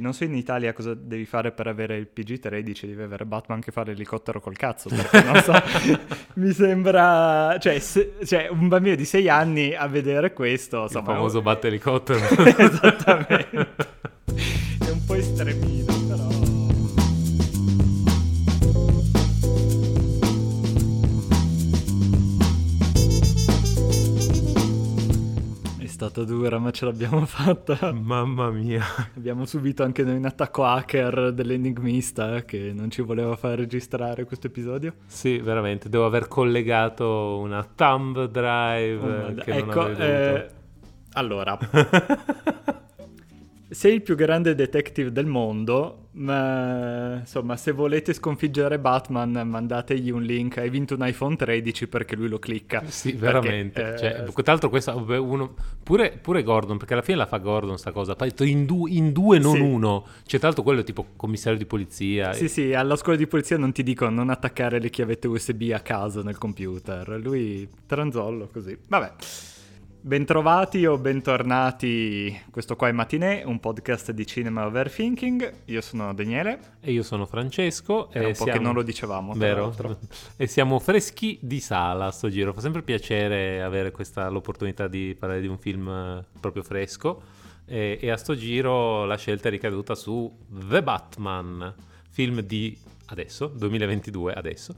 [0.00, 3.70] Non so in Italia cosa devi fare per avere il PG-13, devi avere Batman che
[3.70, 5.52] fa l'elicottero col cazzo, perché non so,
[6.34, 7.56] mi sembra...
[7.58, 10.82] Cioè, se, cioè, un bambino di 6 anni a vedere questo...
[10.82, 12.18] Insomma, il famoso batte elicottero.
[12.56, 13.68] Esattamente.
[26.10, 27.92] stata dura, ma ce l'abbiamo fatta.
[27.92, 28.82] Mamma mia.
[29.16, 34.24] Abbiamo subito anche noi un attacco hacker dell'enigmista eh, che non ci voleva far registrare
[34.24, 34.94] questo episodio.
[35.06, 35.88] Sì, veramente.
[35.88, 40.48] Devo aver collegato una thumb drive oh, che ecco, non eh,
[41.12, 41.58] allora,
[43.68, 50.22] sei il più grande detective del mondo, ma insomma, se volete sconfiggere Batman, mandategli un
[50.22, 50.58] link.
[50.58, 52.82] Hai vinto un iPhone 13 perché lui lo clicca.
[52.86, 53.80] Sì, veramente.
[53.80, 54.32] Perché, cioè, eh...
[54.32, 58.16] Tra l'altro, questo uno, pure, pure, Gordon, perché alla fine la fa Gordon sta cosa.
[58.40, 59.60] In, du, in due, non sì.
[59.60, 60.04] uno.
[60.24, 62.32] Cioè, tra l'altro, quello è tipo commissario di polizia.
[62.32, 62.48] Sì, e...
[62.48, 66.22] sì, alla scuola di polizia non ti dicono non attaccare le chiavette USB a caso
[66.22, 67.20] nel computer.
[67.22, 68.76] Lui tranzollo così.
[68.86, 69.12] Vabbè.
[70.02, 75.52] Bentrovati o bentornati, questo qua è Matinee, un podcast di cinema overthinking.
[75.66, 76.58] Io sono Daniele.
[76.80, 78.08] E io sono Francesco.
[78.10, 78.52] È un po' siamo...
[78.52, 79.34] che non lo dicevamo.
[79.34, 79.76] Vero.
[80.38, 82.54] E siamo freschi di sala a sto giro.
[82.54, 87.20] Fa sempre piacere avere questa, l'opportunità di parlare di un film eh, proprio fresco.
[87.66, 91.74] E, e a sto giro la scelta è ricaduta su The Batman,
[92.08, 92.74] film di
[93.08, 94.74] adesso, 2022 adesso.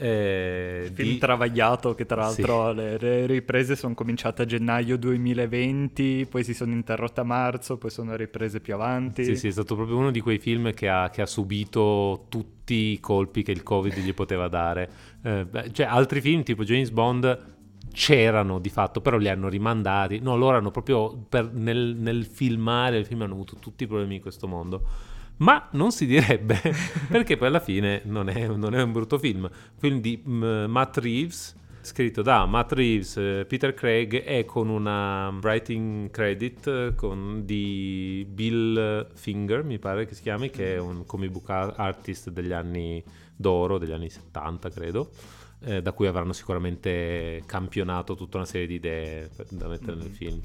[0.00, 1.18] Eh, film di...
[1.18, 2.76] travagliato che tra l'altro sì.
[2.76, 8.14] le, riprese sono cominciate a gennaio 2020, poi si sono interrotte a marzo, poi sono
[8.14, 9.24] riprese più avanti.
[9.24, 12.74] Sì, sì, è stato proprio uno di quei film che ha, che ha subito tutti
[12.92, 14.90] i colpi che il Covid gli poteva dare.
[15.22, 17.56] Eh, cioè altri film tipo James Bond
[17.92, 20.20] c'erano di fatto, però li hanno rimandati.
[20.20, 24.16] No, loro hanno proprio per, nel, nel filmare il film hanno avuto tutti i problemi
[24.16, 25.07] in questo mondo
[25.38, 26.60] ma non si direbbe
[27.08, 29.44] perché poi alla fine non è, non è un brutto film.
[29.44, 34.68] Un film di um, Matt Reeves, scritto da Matt Reeves, uh, Peter Craig e con
[34.68, 40.78] una writing credit eh, con, di Bill Finger, mi pare che si chiami, che è
[40.78, 43.02] un comic book artist degli anni
[43.36, 45.10] d'oro, degli anni 70 credo.
[45.60, 50.00] Eh, da cui avranno sicuramente campionato tutta una serie di idee da mettere mm-hmm.
[50.00, 50.40] nel film.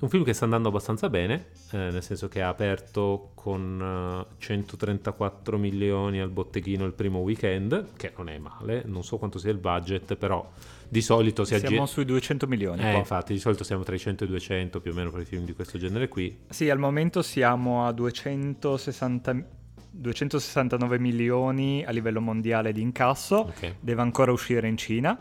[0.00, 4.24] È un film che sta andando abbastanza bene, eh, nel senso che ha aperto con
[4.26, 9.18] uh, eh, 134 milioni al botteghino il primo weekend, che non è male, non so
[9.18, 10.50] quanto sia il budget, però
[10.88, 11.72] di solito si aggira...
[11.72, 12.82] Siamo sui 200 milioni.
[12.82, 15.20] Eh, infatti, di solito siamo tra i 100 e i 200 più o meno per
[15.20, 16.44] i film di questo genere qui.
[16.48, 19.58] Sì, al momento siamo a 260
[19.92, 23.74] 269 milioni a livello mondiale di incasso, okay.
[23.80, 25.18] deve ancora uscire in Cina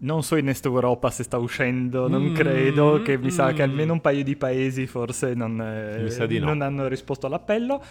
[0.00, 3.30] non so in Est Europa se sta uscendo, non mm, credo, che mi mm.
[3.30, 3.70] sa che mm.
[3.70, 6.44] almeno un paio di paesi forse non, eh, no.
[6.44, 7.82] non hanno risposto all'appello.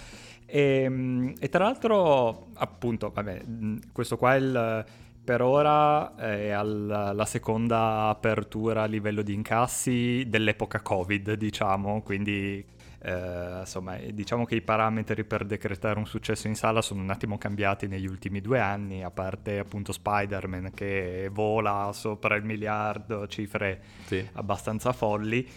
[0.45, 4.85] E, ehm, e, tra l'altro, appunto, vabbè, mm, questo qua è il,
[5.23, 12.63] per ora è alla, la seconda apertura a livello di incassi dell'epoca Covid, diciamo, quindi
[12.99, 17.37] eh, insomma, diciamo che i parametri per decretare un successo in sala sono un attimo
[17.37, 23.81] cambiati negli ultimi due anni, a parte appunto Spider-Man che vola sopra il miliardo, cifre
[24.05, 24.27] sì.
[24.33, 25.47] abbastanza folli.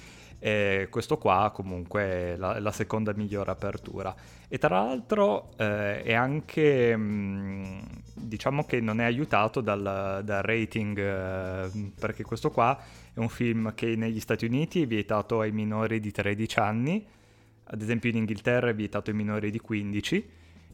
[0.42, 4.14] E questo qua comunque è la, la, seconda migliore apertura.
[4.48, 7.78] E tra l'altro eh, è anche, mh, mm,
[8.14, 12.78] diciamo che non è aiutato dal, dal rating, eh, perché questo qua
[13.12, 17.06] è un film che negli Stati Uniti è vietato ai minori di 13 anni,
[17.72, 20.28] ad esempio in Inghilterra è vietato ai minori di 15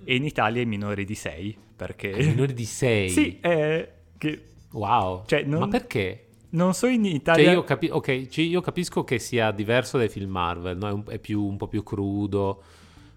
[0.04, 2.12] e in Italia ai minori di 6 perché...
[2.12, 3.10] Ai minori di 6?
[3.10, 4.42] sì, è che...
[4.72, 5.60] Wow, cioè, non...
[5.60, 6.28] ma perché?
[6.50, 7.44] Non so in Italia...
[7.44, 10.88] Cioè io, capi- okay, cioè io, capisco che sia diverso dai film Marvel, no?
[10.88, 12.62] è, un, è più, un po' più crudo,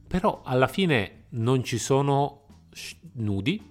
[0.08, 3.62] però alla fine non ci sono sh- nudi,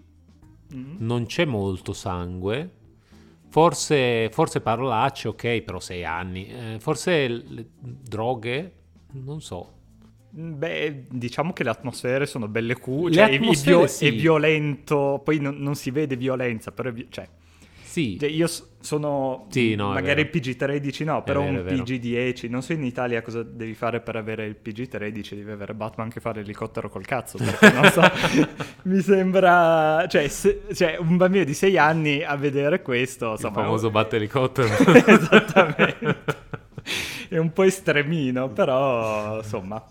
[0.74, 0.96] mm-hmm.
[0.98, 2.70] non c'è molto sangue,
[3.48, 8.72] forse, forse parolacce, ok, però sei anni, eh, forse le droghe,
[9.12, 9.76] non so.
[10.40, 14.06] Beh, diciamo che le atmosfere sono belle cupe, cioè è, vio- sì.
[14.06, 17.28] è, violento, poi non, non, si vede violenza, però vi- cioè,
[17.82, 18.16] sì.
[18.20, 18.48] Cioè io
[18.78, 23.42] sono sì, no, magari PG13 no, però vero, un PG10, non so in Italia cosa
[23.42, 27.72] devi fare per avere il PG13, devi avere Batman che fa l'elicottero col cazzo, perché
[27.72, 28.02] non so,
[28.84, 33.64] mi sembra, cioè, se, cioè, un bambino di 6 anni a vedere questo, insomma, il
[33.64, 34.68] famoso batte elicottero.
[35.04, 36.16] Esattamente.
[37.28, 39.84] è un po' estremino, però insomma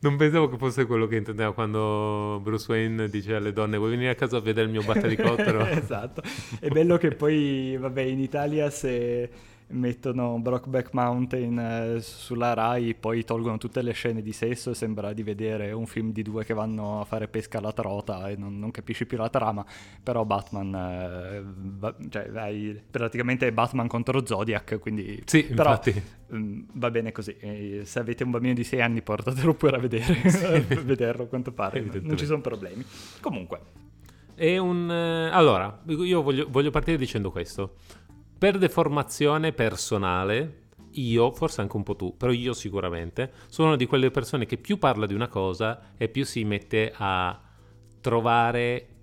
[0.00, 4.10] non pensavo che fosse quello che intendeva quando Bruce Wayne dice alle donne vuoi venire
[4.10, 5.64] a casa a vedere il mio battericottero?
[5.68, 6.22] esatto,
[6.58, 9.30] è bello che poi, vabbè, in Italia se
[9.70, 15.12] mettono Brockback Mountain eh, sulla Rai, poi tolgono tutte le scene di sesso e sembra
[15.12, 18.58] di vedere un film di due che vanno a fare pesca alla trota e non,
[18.58, 19.64] non capisci più la trama,
[20.02, 25.22] però Batman, eh, va, cioè hai, praticamente è Batman contro Zodiac, quindi...
[25.24, 26.02] Sì, però, infatti.
[26.28, 29.76] Mh, mm, va bene così, e se avete un bambino di 6 anni portatelo pure
[29.76, 30.44] a vedere, sì.
[30.44, 32.84] a vederlo a quanto pare, non ci sono problemi.
[33.20, 33.88] Comunque...
[34.40, 34.90] È un...
[34.90, 37.74] Eh, allora, io voglio, voglio partire dicendo questo.
[38.40, 43.84] Per deformazione personale, io, forse anche un po' tu, però io sicuramente, sono una di
[43.84, 47.38] quelle persone che più parla di una cosa e più si mette a
[48.00, 48.99] trovare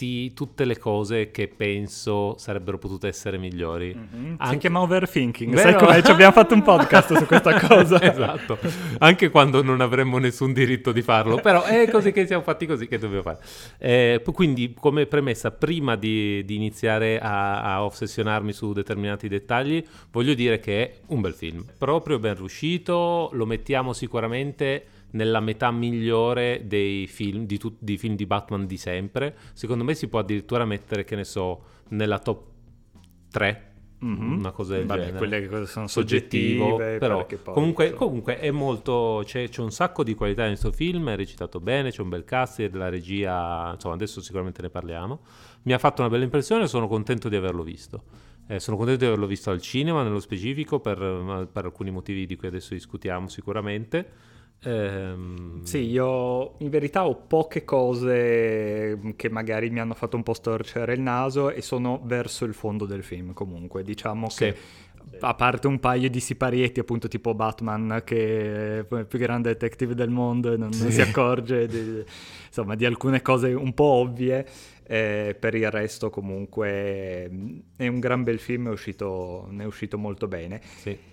[0.00, 3.94] tutti, tutte le cose che penso sarebbero potute essere migliori.
[3.94, 4.34] Mm-hmm.
[4.38, 4.54] Anche...
[4.54, 5.70] Si chiama overthinking, Vero?
[5.70, 6.02] sai come?
[6.02, 8.00] Ci abbiamo fatto un podcast su questa cosa.
[8.00, 8.58] esatto,
[8.98, 12.88] anche quando non avremmo nessun diritto di farlo, però è così che siamo fatti così
[12.88, 13.38] che dobbiamo fare.
[13.78, 20.32] Eh, quindi come premessa, prima di, di iniziare a, a ossessionarmi su determinati dettagli, voglio
[20.32, 26.62] dire che è un bel film, proprio ben riuscito, lo mettiamo sicuramente nella metà migliore
[26.66, 29.36] dei film di, tu- di film di Batman di sempre.
[29.52, 32.42] Secondo me si può addirittura mettere, che ne so, nella top
[33.30, 33.70] 3
[34.02, 34.38] Mm-hmm.
[34.38, 35.18] una cosa del Vabbè, genere.
[35.18, 40.14] quelle che sono soggettivo, però poi, comunque, comunque, è molto c'è, c'è, un sacco di
[40.14, 44.22] qualità in questo film, è recitato bene, c'è un bel cast della regia, insomma, adesso
[44.22, 45.20] sicuramente ne parliamo.
[45.64, 48.02] Mi ha fatto una bella impressione, sono contento di averlo visto.
[48.46, 52.36] Eh, sono contento di averlo visto al cinema nello specifico per, per alcuni motivi di
[52.36, 54.08] cui adesso discutiamo sicuramente.
[54.62, 55.62] Ehm...
[55.64, 60.94] Sì, io in verità ho poche cose che magari mi hanno fatto un po' storcere
[60.94, 63.82] il naso e sono verso il fondo del film comunque.
[63.82, 64.44] Diciamo sì.
[64.44, 64.56] che
[65.20, 69.94] a parte un paio di siparietti, appunto tipo Batman che è il più grande detective
[69.94, 70.82] del mondo e non, sì.
[70.82, 72.04] non si accorge di,
[72.46, 74.46] insomma, di alcune cose un po' ovvie.
[74.90, 77.30] Eh, per il resto comunque
[77.76, 80.60] è un gran bel film, è uscito, ne è uscito molto bene.
[80.78, 81.09] Sì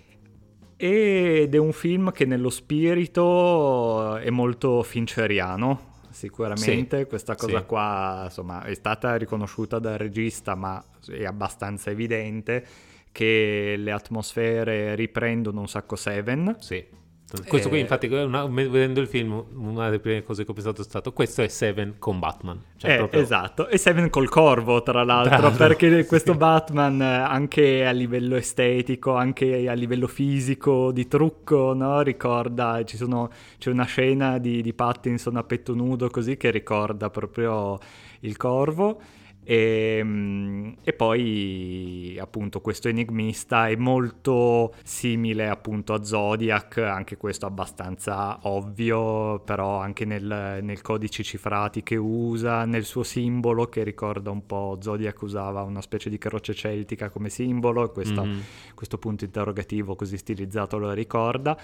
[0.80, 6.98] ed è un film che nello spirito è molto fincheriano sicuramente.
[7.00, 7.64] Sì, questa cosa sì.
[7.66, 12.64] qua insomma è stata riconosciuta dal regista ma è abbastanza evidente
[13.10, 16.56] che le atmosfere riprendono un sacco Seven.
[16.60, 16.97] Sì
[17.46, 20.80] questo qui, eh, infatti, una, vedendo il film, una delle prime cose che ho pensato
[20.80, 22.58] è stato: questo è Seven con Batman.
[22.78, 23.20] Cioè, eh, proprio...
[23.20, 26.08] Esatto, e Seven col corvo, tra l'altro, tra l'altro perché sì.
[26.08, 32.00] questo Batman, anche a livello estetico, anche a livello fisico, di trucco, no?
[32.00, 32.80] ricorda.
[32.86, 37.78] Sono, c'è una scena di, di Pattinson a petto nudo così che ricorda proprio
[38.20, 39.00] il corvo.
[39.50, 47.46] E, ehm, e, poi appunto questo enigmista è molto simile appunto a Zodiac, anche questo
[47.46, 54.30] abbastanza ovvio, però anche nel, nel codice cifrati che usa, nel suo simbolo che ricorda
[54.30, 58.40] un po' Zodiac usava una specie di croce celtica come simbolo e questo, mm-hmm.
[58.74, 61.58] questo punto interrogativo così stilizzato lo ricorda.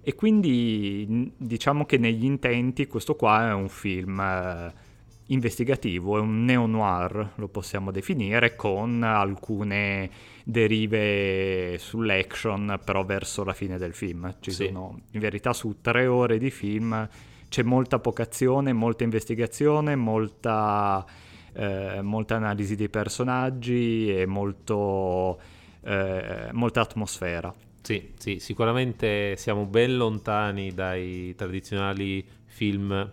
[0.00, 4.18] E quindi diciamo che negli intenti questo qua è un film...
[4.20, 4.85] Eh,
[5.26, 10.10] investigativo, è un neo-noir, lo possiamo definire, con alcune
[10.44, 14.36] derive sull'action, però verso la fine del film.
[14.40, 14.66] Ci sì.
[14.66, 17.08] sono, in verità, su tre ore di film
[17.48, 21.04] c'è molta poca azione, molta investigazione, molta,
[21.52, 25.40] eh, molta analisi dei personaggi e molto,
[25.82, 27.52] eh, molta atmosfera.
[27.82, 33.12] Sì, sì, sicuramente siamo ben lontani dai tradizionali film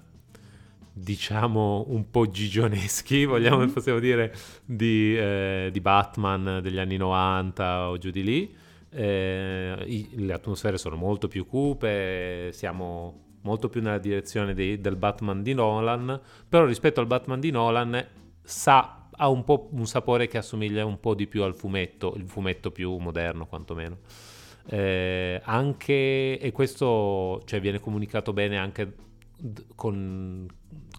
[0.94, 3.73] diciamo un po' gigioneschi, vogliamo mm-hmm.
[3.73, 4.33] possiamo dire,
[4.64, 8.56] di, eh, di, Batman degli anni 90 o giù di lì.
[8.90, 14.95] Eh, i, le atmosfere sono molto più cupe, siamo molto più nella direzione dei, del
[14.95, 18.06] Batman di Nolan, però rispetto al Batman di Nolan
[18.42, 22.28] sa, ha un po' un sapore che assomiglia un po' di più al fumetto, il
[22.28, 23.97] fumetto più moderno quantomeno.
[24.66, 28.95] Eh, anche, e questo cioè, viene comunicato bene anche
[29.76, 30.47] con,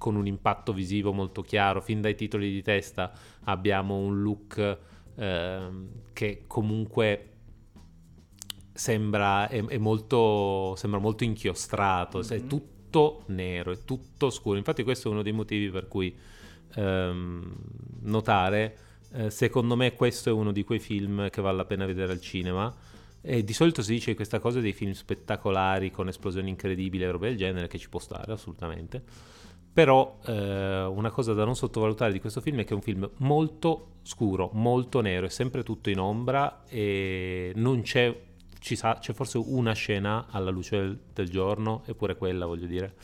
[0.04, 1.80] con, un impatto visivo molto chiaro.
[1.80, 3.10] Fin dai titoli di testa
[3.44, 4.78] abbiamo un look
[5.16, 5.68] eh,
[6.12, 7.28] che comunque
[8.74, 12.30] sembra, è, è molto, sembra molto inchiostrato, mm-hmm.
[12.30, 14.58] è tutto nero, è tutto scuro.
[14.58, 16.14] Infatti questo è uno dei motivi per cui
[16.74, 17.54] ehm,
[18.02, 18.76] notare,
[19.12, 22.20] eh, secondo me questo è uno di quei film che vale la pena vedere al
[22.20, 22.74] cinema
[23.26, 27.28] e di solito si dice questa cosa dei film spettacolari con esplosioni incredibili e robe
[27.28, 29.32] del genere, che ci può stare assolutamente.
[29.74, 33.10] Però eh, una cosa da non sottovalutare di questo film è che è un film
[33.16, 38.16] molto scuro, molto nero, è sempre tutto in ombra e non c'è,
[38.60, 42.94] sa, c'è forse una scena alla luce del, del giorno, eppure quella voglio dire.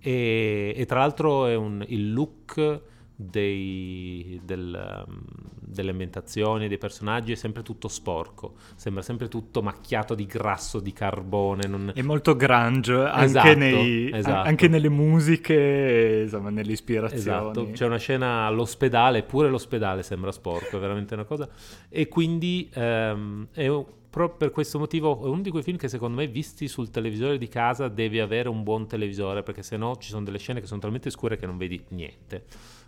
[0.00, 2.80] E, e tra l'altro un, il look
[3.16, 5.22] dei, del, um,
[5.60, 10.92] delle ambientazioni, dei personaggi è sempre tutto sporco, sembra sempre tutto macchiato di grasso, di
[10.92, 11.66] carbone.
[11.66, 11.92] Non...
[11.94, 14.48] È molto grunge anche, esatto, nei, esatto.
[14.48, 17.20] anche nelle musiche, insomma, nelle ispirazioni.
[17.20, 21.48] Esatto, c'è una scena all'ospedale, pure l'ospedale sembra sporco, è veramente una cosa.
[21.88, 23.68] E quindi um, è
[24.14, 27.36] proprio per questo motivo è uno di quei film che secondo me visti sul televisore
[27.36, 30.78] di casa devi avere un buon televisore perché sennò ci sono delle scene che sono
[30.78, 32.44] talmente scure che non vedi niente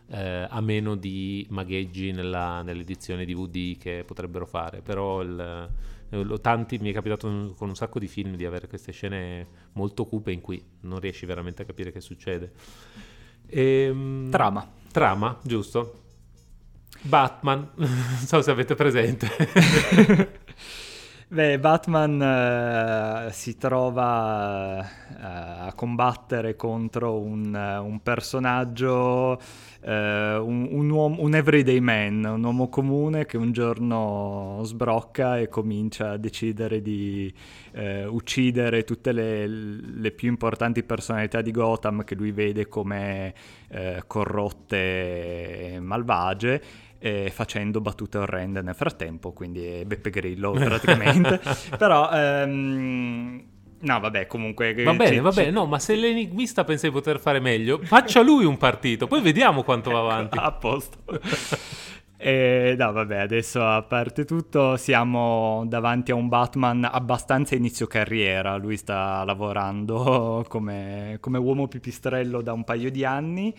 [0.09, 4.81] eh, a meno di magheggi nella, nell'edizione DVD che potrebbero fare.
[4.81, 5.71] Però il,
[6.11, 10.05] eh, tanti mi è capitato con un sacco di film di avere queste scene molto
[10.05, 12.53] cupe in cui non riesci veramente a capire che succede.
[13.47, 14.69] E, ehm, trama.
[14.93, 16.03] Trama giusto.
[17.03, 17.71] Batman.
[17.77, 19.29] Non so se avete presente
[21.29, 29.37] Beh, Batman uh, si trova uh, a combattere contro un, uh, un personaggio,
[29.83, 36.11] un, un, uomo, un, everyday man, un uomo comune che un giorno sbrocca e comincia
[36.13, 37.33] a decidere di
[38.09, 43.33] uccidere tutte le, le, più importanti personalità di Gotham che lui vede come
[44.09, 46.61] corrotte e malvagie
[46.99, 51.41] eh, facendo battute orrende nel frattempo, quindi è Beppe Grillo praticamente.
[51.77, 52.11] Però...
[52.13, 53.45] Ehm,
[53.79, 54.73] No, vabbè, comunque.
[54.83, 55.51] Va bene, va bene.
[55.51, 59.63] No, ma se l'enigmista pensa di poter fare meglio, faccia lui un partito, poi vediamo
[59.63, 60.39] quanto va avanti.
[60.41, 60.99] a posto.
[62.19, 68.57] E, no, vabbè, adesso a parte tutto, siamo davanti a un Batman abbastanza inizio carriera.
[68.57, 73.55] Lui sta lavorando come, come uomo pipistrello da un paio di anni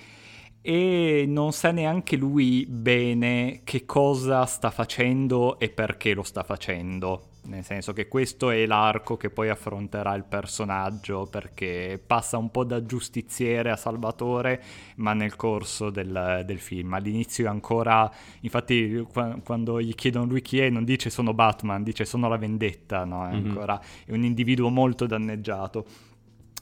[0.61, 7.29] e non sa neanche lui bene che cosa sta facendo e perché lo sta facendo.
[7.47, 12.65] Nel senso che questo è l'arco che poi affronterà il personaggio perché passa un po'
[12.65, 14.61] da giustiziere a salvatore,
[14.95, 16.93] ma nel corso del, del film.
[16.93, 18.11] All'inizio è ancora,
[18.41, 19.07] infatti,
[19.45, 23.25] quando gli chiedono lui chi è, non dice sono Batman, dice sono la vendetta, no?
[23.25, 23.47] È mm-hmm.
[23.47, 25.85] ancora è un individuo molto danneggiato.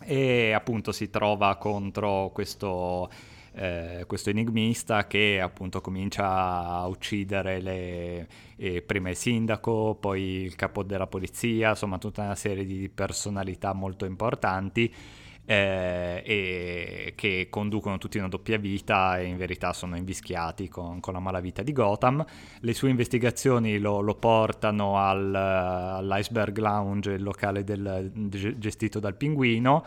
[0.03, 3.09] E appunto si trova contro questo
[3.55, 10.55] eh, questo enigmista che appunto comincia a uccidere le, eh, prima il sindaco, poi il
[10.55, 14.93] capo della polizia, insomma tutta una serie di personalità molto importanti.
[15.47, 21.13] Eh, e che conducono tutti una doppia vita e in verità sono invischiati con, con
[21.13, 22.25] la malavita di Gotham.
[22.61, 28.11] Le sue investigazioni lo, lo portano al, all'Iceberg Lounge, il locale del,
[28.57, 29.85] gestito dal pinguino,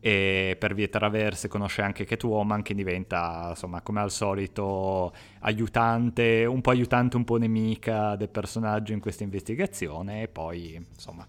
[0.00, 6.62] e per vie traverse conosce anche Catwoman che diventa insomma come al solito aiutante, un
[6.62, 10.22] po' aiutante, un po' nemica del personaggio in questa investigazione.
[10.22, 11.26] E poi insomma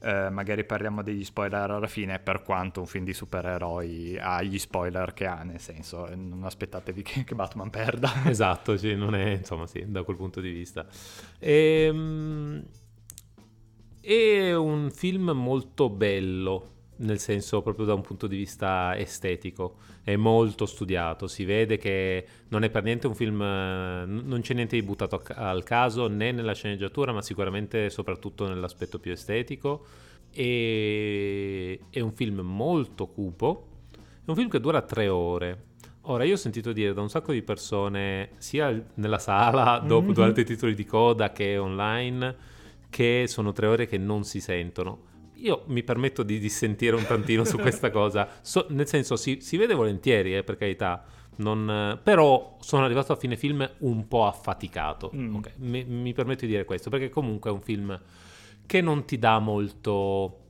[0.00, 4.58] eh, magari parliamo degli spoiler alla fine per quanto un film di supereroi ha gli
[4.58, 8.10] spoiler che ha nel senso non aspettatevi che, che Batman perda.
[8.28, 10.86] Esatto sì non è insomma sì da quel punto di vista.
[11.38, 12.62] Ehm...
[14.00, 16.71] è un film molto bello
[17.02, 22.26] nel senso proprio da un punto di vista estetico, è molto studiato, si vede che
[22.48, 26.54] non è per niente un film, non c'è niente di buttato al caso né nella
[26.54, 29.84] sceneggiatura, ma sicuramente soprattutto nell'aspetto più estetico.
[30.34, 33.66] E è un film molto cupo,
[34.24, 35.70] è un film che dura tre ore.
[36.06, 40.14] Ora, io ho sentito dire da un sacco di persone, sia nella sala, dopo, mm-hmm.
[40.14, 42.36] durante i titoli di coda, che online,
[42.90, 45.10] che sono tre ore che non si sentono
[45.42, 49.56] io mi permetto di dissentire un tantino su questa cosa, so, nel senso si, si,
[49.56, 51.04] vede volentieri, eh, per carità,
[51.36, 55.34] non, però sono arrivato a fine film un po' affaticato, mm.
[55.34, 58.00] okay, mi, mi permetto di dire questo, perché comunque è un film
[58.66, 60.41] che non ti dà molto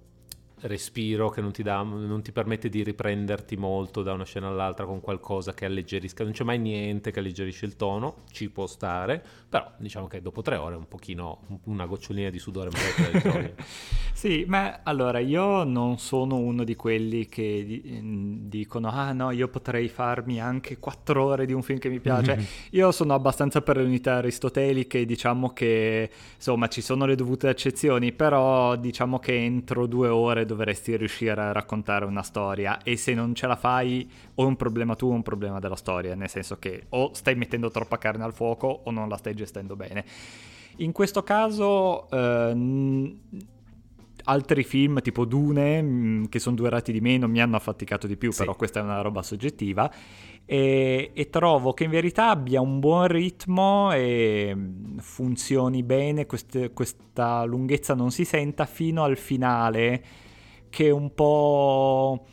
[0.62, 4.84] respiro che non ti, dà, non ti permette di riprenderti molto da una scena all'altra
[4.84, 9.22] con qualcosa che alleggerisca, non c'è mai niente che alleggerisce il tono, ci può stare,
[9.48, 13.54] però diciamo che dopo tre ore un pochino, una gocciolina di sudore magari
[14.12, 17.80] Sì, ma allora io non sono uno di quelli che
[18.44, 22.46] dicono ah no, io potrei farmi anche quattro ore di un film che mi piace,
[22.70, 28.12] io sono abbastanza per le unità aristoteliche, diciamo che insomma ci sono le dovute eccezioni,
[28.12, 33.34] però diciamo che entro due ore dovresti riuscire a raccontare una storia e se non
[33.34, 36.58] ce la fai o è un problema tuo o un problema della storia, nel senso
[36.58, 40.04] che o stai mettendo troppa carne al fuoco o non la stai gestendo bene.
[40.76, 43.16] In questo caso eh,
[44.24, 48.30] altri film tipo Dune, mm, che sono durati di meno, mi hanno affaticato di più,
[48.30, 48.38] sì.
[48.38, 49.90] però questa è una roba soggettiva.
[50.44, 56.72] E, e, trovo che in verità abbia un buon ritmo e mm, funzioni bene, queste,
[56.72, 60.04] questa lunghezza non si senta fino al finale
[60.72, 62.24] che un po'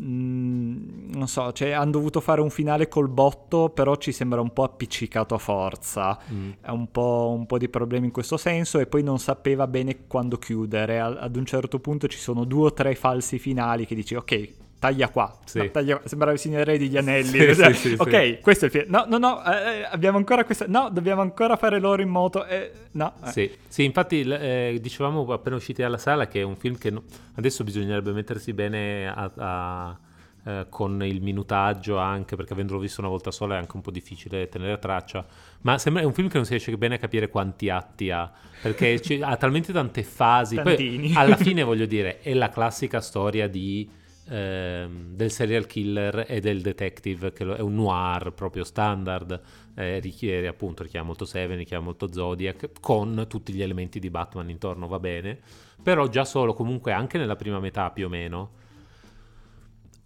[0.00, 4.52] Mm, non so, cioè, hanno dovuto fare un finale col botto, però ci sembra un
[4.52, 6.18] po' appiccicato a forza.
[6.32, 6.50] Mm.
[6.62, 10.06] Ha un po', un po', di problemi in questo senso e poi non sapeva bene
[10.06, 10.98] quando chiudere.
[10.98, 14.48] ad un certo punto ci sono due o tre falsi finali che dici, ok,
[14.82, 15.58] taglia qua, sì.
[15.58, 17.50] no, taglia sembrava il signore degli anelli.
[17.72, 18.84] Sì, sì, ok, questo è il film.
[18.88, 20.64] No, no, no, eh, eh, abbiamo ancora questa.
[20.66, 22.44] No, dobbiamo ancora fare loro in moto.
[22.46, 23.14] Eh, no.
[23.24, 23.30] Eh.
[23.30, 23.50] Sì.
[23.68, 27.04] sì, infatti eh, dicevamo appena usciti dalla sala che è un film che no...
[27.34, 29.98] adesso bisognerebbe mettersi bene a, a,
[30.44, 33.92] eh, con il minutaggio anche perché avendolo visto una volta sola è anche un po'
[33.92, 35.24] difficile tenere traccia.
[35.60, 38.30] Ma sembra è un film che non si riesce bene a capire quanti atti ha
[38.60, 40.60] perché ha talmente tante fasi.
[40.60, 46.40] Poi, alla fine, voglio dire, è la classica storia di ehm, del serial killer e
[46.40, 49.40] del detective, che è un noir proprio standard,
[49.74, 54.50] eh, richiede appunto, richiama molto Seven, richiama molto Zodiac, con tutti gli elementi di Batman
[54.50, 55.38] intorno, va bene,
[55.82, 58.50] però già solo comunque anche nella prima metà più o meno,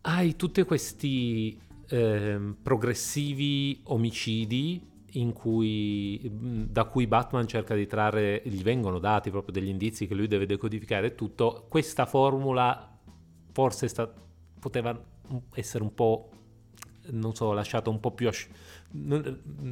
[0.03, 4.95] hai tutti questi eh, progressivi omicidi
[5.33, 10.27] cui, da cui Batman cerca di trarre, gli vengono dati proprio degli indizi che lui
[10.27, 12.96] deve decodificare tutto, questa formula
[13.57, 14.07] forse sta,
[14.61, 14.95] poteva
[15.55, 16.29] essere un po',
[17.13, 18.51] non so, lasciata un po' più asci-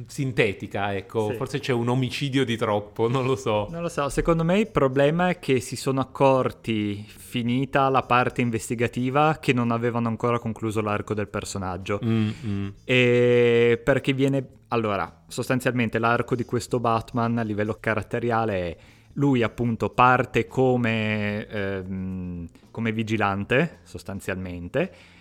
[0.07, 1.35] sintetica, ecco, sì.
[1.35, 3.67] forse c'è un omicidio di troppo, non lo so.
[3.69, 8.41] Non lo so, secondo me il problema è che si sono accorti, finita la parte
[8.41, 11.99] investigativa, che non avevano ancora concluso l'arco del personaggio.
[12.03, 12.67] Mm-hmm.
[12.85, 14.47] E perché viene...
[14.69, 18.77] Allora, sostanzialmente l'arco di questo Batman a livello caratteriale è
[19.15, 25.13] lui appunto parte come, ehm, come vigilante sostanzialmente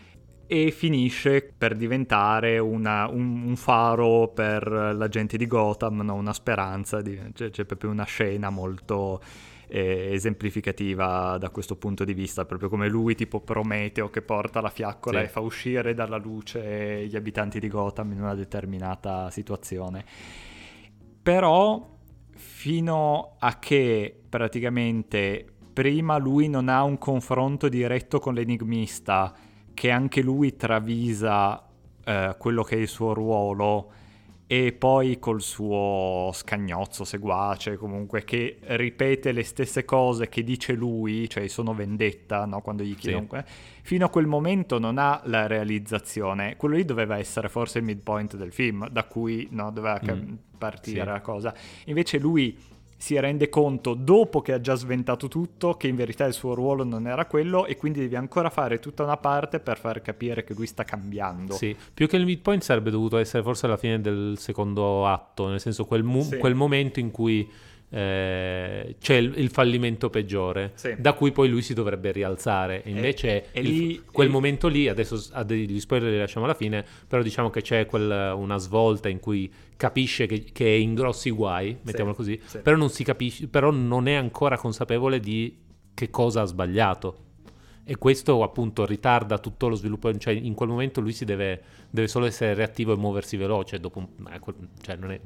[0.46, 6.14] e finisce per diventare una, un, un, faro per la gente di Gotham, no?
[6.14, 9.22] una speranza, di, c'è, c'è, proprio una scena molto
[9.68, 14.68] eh, esemplificativa da questo punto di vista, proprio come lui tipo Prometeo che porta la
[14.68, 15.24] fiaccola sì.
[15.24, 20.04] e fa uscire dalla luce gli abitanti di Gotham in una determinata situazione.
[21.22, 21.93] Però
[22.44, 29.34] fino a che praticamente prima lui non ha un confronto diretto con l'enigmista,
[29.72, 31.66] che anche lui travisa
[32.04, 33.90] eh, quello che è il suo ruolo,
[34.56, 41.28] e poi col suo scagnozzo seguace comunque che ripete le stesse cose che dice lui,
[41.28, 42.60] cioè sono vendetta, no?
[42.60, 43.26] quando gli chiedono...
[43.32, 43.72] Sì.
[43.82, 46.56] Fino a quel momento non ha la realizzazione.
[46.56, 50.34] Quello lì doveva essere forse il midpoint del film, da cui no, doveva mm.
[50.56, 51.06] partire sì.
[51.06, 51.52] la cosa.
[51.86, 52.56] Invece lui
[52.96, 56.84] si rende conto dopo che ha già sventato tutto che in verità il suo ruolo
[56.84, 60.54] non era quello e quindi devi ancora fare tutta una parte per far capire che
[60.54, 61.54] lui sta cambiando.
[61.54, 65.60] Sì, più che il midpoint sarebbe dovuto essere forse alla fine del secondo atto, nel
[65.60, 66.38] senso quel, mu- sì.
[66.38, 67.48] quel momento in cui
[67.96, 70.96] eh, c'è il, il, fallimento peggiore, sì.
[70.98, 72.82] da cui poi lui si dovrebbe rialzare.
[72.82, 74.30] E invece e, il, lì, quel e...
[74.32, 75.14] momento lì, adesso
[75.46, 79.48] gli spoiler li lasciamo alla fine, però diciamo che c'è quel, una svolta in cui
[79.76, 82.58] capisce che, che, è in grossi guai, mettiamolo sì, così, sì.
[82.58, 85.56] Però, non si capisce, però non è ancora consapevole di
[85.94, 87.23] che cosa ha sbagliato
[87.84, 92.08] e questo appunto ritarda tutto lo sviluppo, cioè in quel momento lui si deve, deve
[92.08, 94.08] solo essere reattivo e muoversi veloce, dopo,
[94.80, 95.20] cioè non, è,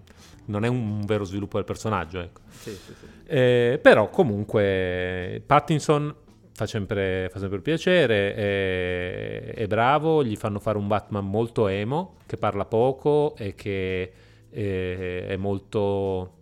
[0.46, 2.20] non, è, un vero sviluppo del personaggio.
[2.20, 2.40] Ecco.
[2.48, 3.06] Sì, sì, sì.
[3.26, 6.12] Eh, però comunque Pattinson
[6.52, 12.16] fa sempre, fa sempre piacere, è, è, bravo, gli fanno fare un Batman molto emo,
[12.26, 14.12] che parla poco e che
[14.50, 16.37] è, è molto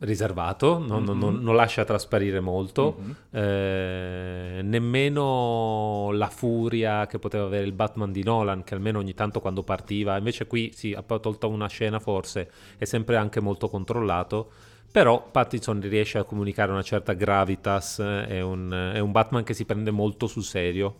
[0.00, 1.18] riservato, non, mm-hmm.
[1.18, 3.12] non, non, lascia trasparire molto, mm-hmm.
[3.30, 9.40] eh, nemmeno la furia che poteva avere il Batman di Nolan, che almeno ogni tanto
[9.40, 14.50] quando partiva, invece qui sì, ha tolto una scena forse, è sempre anche molto controllato,
[14.90, 19.64] però Pattinson riesce a comunicare una certa gravitas, è un, è un Batman che si
[19.64, 20.96] prende molto sul serio.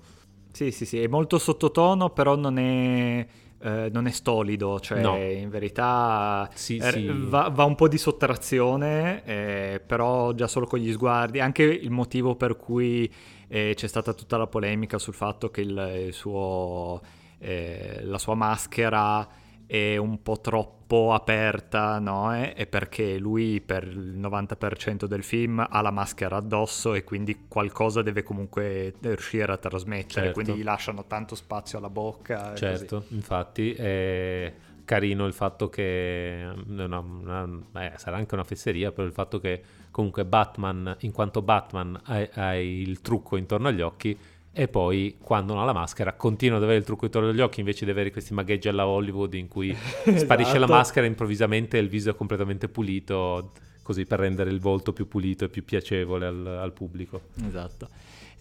[0.50, 3.26] Sì, sì, sì, è molto sottotono, però non è
[3.60, 5.16] eh, non è stolido, cioè no.
[5.16, 7.10] in verità sì, er- sì.
[7.10, 11.90] Va, va, un po' di sottrazione, eh, però già solo con gli sguardi, anche il
[11.90, 13.10] motivo per cui
[13.48, 17.00] eh, c'è stata tutta la polemica sul fatto che il, il suo,
[17.38, 22.34] eh, la sua maschera è un po' troppo aperta, no?
[22.34, 28.02] Eh, perché lui per il 90% del film ha la maschera addosso e quindi qualcosa
[28.02, 30.32] deve comunque riuscire a trasmettere, certo.
[30.32, 32.54] quindi gli lasciano tanto spazio alla bocca.
[32.54, 33.14] Certo, così.
[33.14, 34.52] infatti è
[34.84, 39.62] carino il fatto che, una, una, beh, sarà anche una fesseria, però il fatto che
[39.90, 44.16] comunque Batman, in quanto Batman ha il trucco intorno agli occhi,
[44.56, 47.58] e poi quando non ha la maschera continua ad avere il trucco intorno agli occhi
[47.58, 50.72] invece di avere questi magheggi alla Hollywood in cui sparisce la esatto.
[50.72, 53.50] maschera e improvvisamente il viso è completamente pulito
[53.82, 57.88] così per rendere il volto più pulito e più piacevole al, al pubblico esatto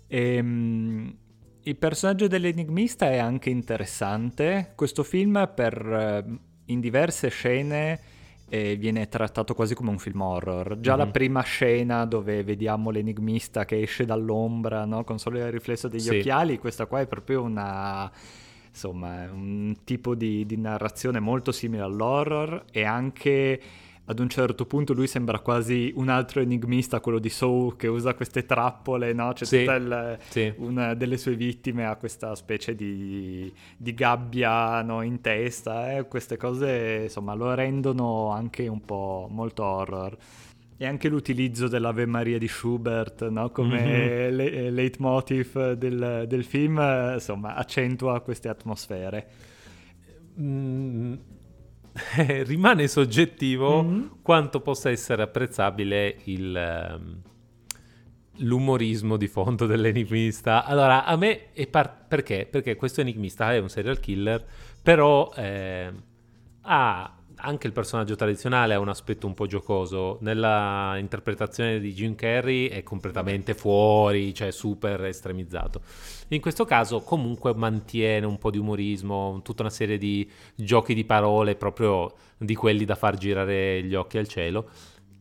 [0.07, 1.17] ehm,
[1.63, 4.73] Il personaggio dell'enigmista è anche interessante.
[4.75, 6.25] Questo film per, eh,
[6.65, 7.99] in diverse scene
[8.49, 10.79] eh, viene trattato quasi come un film horror.
[10.79, 11.05] Già mm-hmm.
[11.05, 15.03] la prima scena dove vediamo l'enigmista che esce dall'ombra no?
[15.03, 16.17] con solo il riflesso degli sì.
[16.17, 18.11] occhiali, questa qua è proprio una
[18.73, 23.61] insomma, un tipo di, di narrazione molto simile all'horror e anche
[24.05, 28.13] ad un certo punto lui sembra quasi un altro enigmista, quello di Saw, che usa
[28.15, 29.31] queste trappole, no?
[29.31, 30.53] C'è sì, il, sì.
[30.57, 35.01] una delle sue vittime ha questa specie di, di gabbia no?
[35.03, 36.07] in testa, eh?
[36.07, 40.17] queste cose insomma lo rendono anche un po' molto horror.
[40.75, 43.51] E anche l'utilizzo dell'Ave Maria di Schubert no?
[43.51, 44.35] come mm-hmm.
[44.35, 46.77] le, leitmotiv del, del film,
[47.13, 49.27] insomma, accentua queste atmosfere.
[50.37, 51.13] Mm,
[52.45, 54.07] rimane soggettivo mm-hmm.
[54.21, 57.21] quanto possa essere apprezzabile il, um,
[58.37, 60.65] l'umorismo di fondo dell'enigmista.
[60.65, 62.47] Allora, a me è par- perché?
[62.49, 64.43] Perché questo enigmista è un serial killer,
[64.81, 65.91] però eh,
[66.61, 70.17] ha anche il personaggio tradizionale ha un aspetto un po' giocoso.
[70.21, 75.81] Nella interpretazione di Jim Carrey è completamente fuori, cioè super estremizzato.
[76.29, 81.05] In questo caso comunque mantiene un po' di umorismo, tutta una serie di giochi di
[81.05, 84.69] parole proprio di quelli da far girare gli occhi al cielo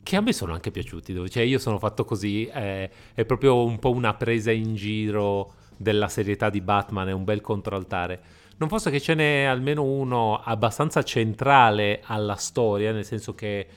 [0.03, 3.79] che a me sono anche piaciuti, cioè io sono fatto così, è, è proprio un
[3.79, 8.21] po' una presa in giro della serietà di Batman, è un bel controaltare
[8.63, 13.67] non fosse che ce n'è almeno uno abbastanza centrale alla storia, nel senso che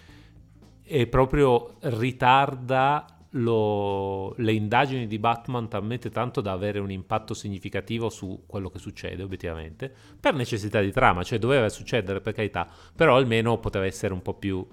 [0.80, 8.08] è proprio ritarda lo, le indagini di Batman talmente tanto da avere un impatto significativo
[8.08, 13.16] su quello che succede obiettivamente, per necessità di trama, cioè doveva succedere per carità, però
[13.16, 14.64] almeno poteva essere un po' più...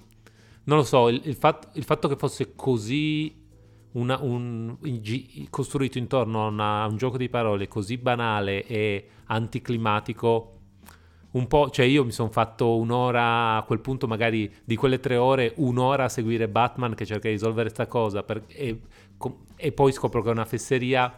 [0.66, 3.43] Non lo so, il, il, fatto, il fatto che fosse così
[3.94, 4.78] una, un,
[5.50, 10.50] costruito intorno a, una, a, un gioco di parole così banale e anticlimatico.
[11.32, 15.16] Un po', cioè io mi sono fatto un'ora a quel punto, magari di quelle tre
[15.16, 18.82] ore, un'ora a seguire Batman che cerca di risolvere questa cosa per, e,
[19.56, 21.12] e, poi scopro che è una fesseria.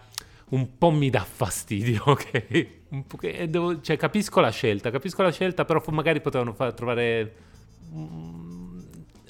[0.47, 3.47] Un po' mi dà fastidio, ok?
[3.47, 7.33] Devo, cioè, capisco la scelta, capisco la scelta, però magari potevano far trovare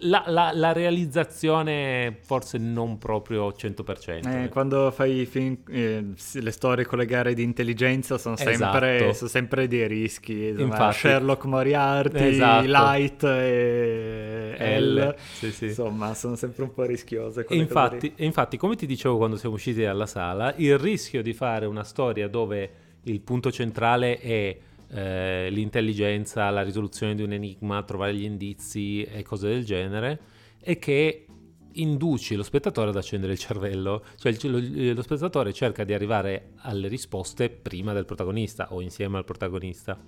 [0.05, 4.43] la, la, la, realizzazione forse non proprio 100%.
[4.43, 9.13] Eh, quando fai film, eh, le storie con le gare di intelligenza sono sempre, esatto.
[9.13, 10.47] sono sempre dei rischi.
[10.47, 12.65] Infatti, Sherlock Moriarty, esatto.
[12.65, 15.15] Light e L.
[15.33, 15.65] Sì, sì.
[15.65, 17.45] Insomma, sono sempre un po' rischiose.
[17.49, 21.83] Infatti, infatti, come ti dicevo quando siamo usciti dalla sala, il rischio di fare una
[21.83, 24.57] storia dove il punto centrale è
[24.95, 30.19] eh, l'intelligenza, la risoluzione di un enigma, trovare gli indizi e cose del genere,
[30.61, 31.25] e che
[31.73, 34.59] induci lo spettatore ad accendere il cervello, cioè lo,
[34.93, 39.99] lo, spettatore cerca di arrivare alle risposte prima del protagonista o insieme al protagonista.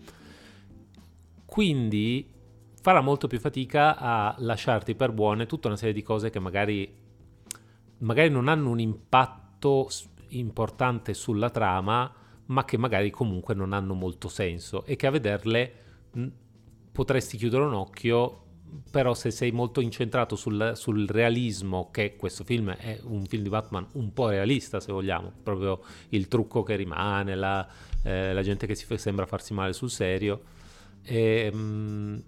[1.46, 2.34] Quindi
[2.82, 6.90] farà molto più fatica a lasciarti per buone tutta una serie di cose che magari,
[7.98, 9.90] magari non hanno un impatto
[10.30, 15.74] importante sulla trama, ma che magari comunque non hanno molto senso e che a vederle
[16.92, 18.44] potresti chiudere un occhio,
[18.92, 23.50] però se sei molto incentrato sul, sul, realismo, che questo film è un film di
[23.50, 27.68] Batman un po' realista se vogliamo, proprio il trucco che rimane, la,
[28.04, 30.42] eh, la gente che si f- sembra farsi male sul serio.
[31.04, 32.24] E, mh,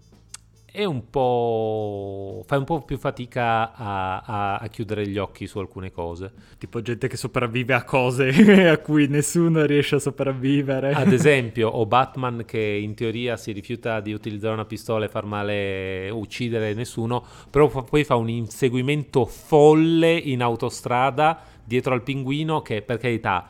[0.72, 2.44] è un po'.
[2.46, 6.32] fai un po' più fatica a, a, a, chiudere gli occhi su alcune cose.
[6.58, 8.30] Tipo gente che sopravvive a cose
[8.70, 10.94] a cui nessuno riesce a sopravvivere.
[10.94, 15.26] Ad esempio, o Batman che in teoria si rifiuta di utilizzare una pistola e far
[15.26, 22.82] male, uccidere nessuno, però poi fa un inseguimento folle in autostrada dietro al pinguino che
[22.82, 23.48] per carità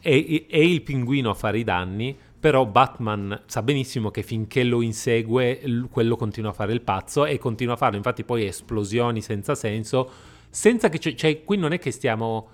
[0.00, 4.82] è, è il pinguino a fare i danni però Batman sa benissimo che finché lo
[4.82, 9.54] insegue quello continua a fare il pazzo e continua a farlo, infatti poi esplosioni senza
[9.54, 10.10] senso,
[10.50, 12.48] senza che c- cioè qui non è che stiamo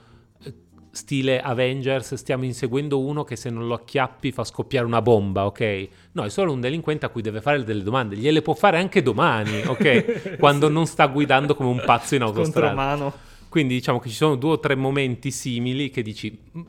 [0.45, 0.55] eh,
[0.91, 5.89] stile Avengers, stiamo inseguendo uno che se non lo acchiappi fa scoppiare una bomba, ok?
[6.13, 9.03] No, è solo un delinquente a cui deve fare delle domande, gliele può fare anche
[9.03, 10.37] domani, ok?
[10.39, 12.69] Quando non sta guidando come un pazzo in autostrada.
[12.69, 13.13] Contromano.
[13.49, 16.61] Quindi diciamo che ci sono due o tre momenti simili che dici, mm,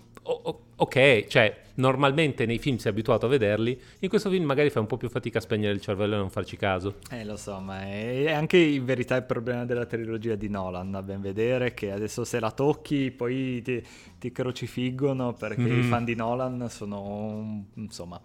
[0.84, 4.88] ok, cioè normalmente nei film sei abituato a vederli, in questo film magari fai un
[4.88, 6.96] po' più fatica a spegnere il cervello e non farci caso.
[7.10, 11.02] Eh, lo so, ma è anche in verità il problema della trilogia di Nolan, a
[11.02, 13.84] ben vedere, che adesso se la tocchi poi ti,
[14.20, 15.68] ti crocifiggono perché mm.
[15.68, 15.90] i mm-hmm.
[15.90, 18.20] fan di Nolan sono, insomma,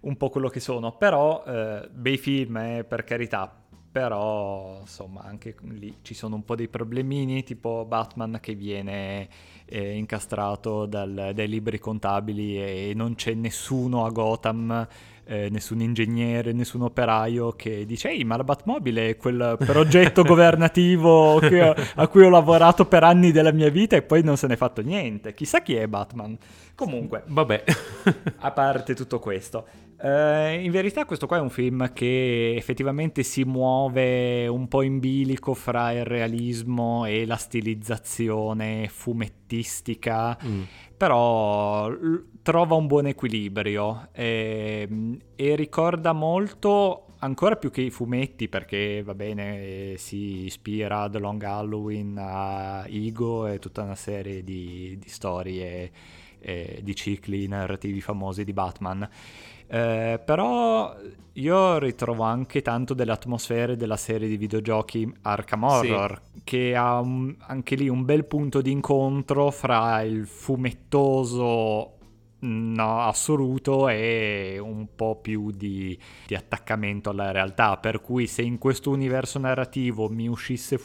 [0.00, 3.54] un po' quello che sono, però eh, bei film, eh, per carità,
[3.96, 9.26] però insomma anche lì ci sono un po' dei problemini tipo Batman che viene
[9.66, 14.88] eh, incastrato dal, dai libri contabili e non c'è nessuno a Gotham
[15.26, 21.38] eh, nessun ingegnere, nessun operaio che dice ehi ma la Batmobile è quel progetto governativo
[21.40, 21.60] che,
[21.94, 24.82] a cui ho lavorato per anni della mia vita e poi non se n'è fatto
[24.82, 25.34] niente.
[25.34, 26.38] Chissà chi è Batman.
[26.74, 27.64] Comunque, vabbè,
[28.38, 29.66] a parte tutto questo.
[29.98, 34.98] Uh, in verità questo qua è un film che effettivamente si muove un po' in
[34.98, 40.62] bilico fra il realismo e la stilizzazione fumettistica, mm.
[40.96, 41.90] Però
[42.42, 49.02] trova un buon equilibrio e, ehm, e, ricorda molto, ancora più che i fumetti, perché
[49.02, 54.96] va bene, si ispira a The Long Halloween, a Igo e tutta una serie di,
[54.98, 55.90] di storie,
[56.38, 59.08] e di cicli narrativi famosi di Batman.
[59.68, 60.96] Eh, però
[61.32, 66.40] io ritrovo anche tanto delle atmosfere della serie di videogiochi Arkham Horror, sì.
[66.44, 71.96] che ha un, anche lì un bel punto di incontro fra il fumettoso
[72.38, 77.76] no, assoluto e un po' più di, di, attaccamento alla realtà.
[77.76, 80.78] Per cui se in questo universo narrativo mi uscisse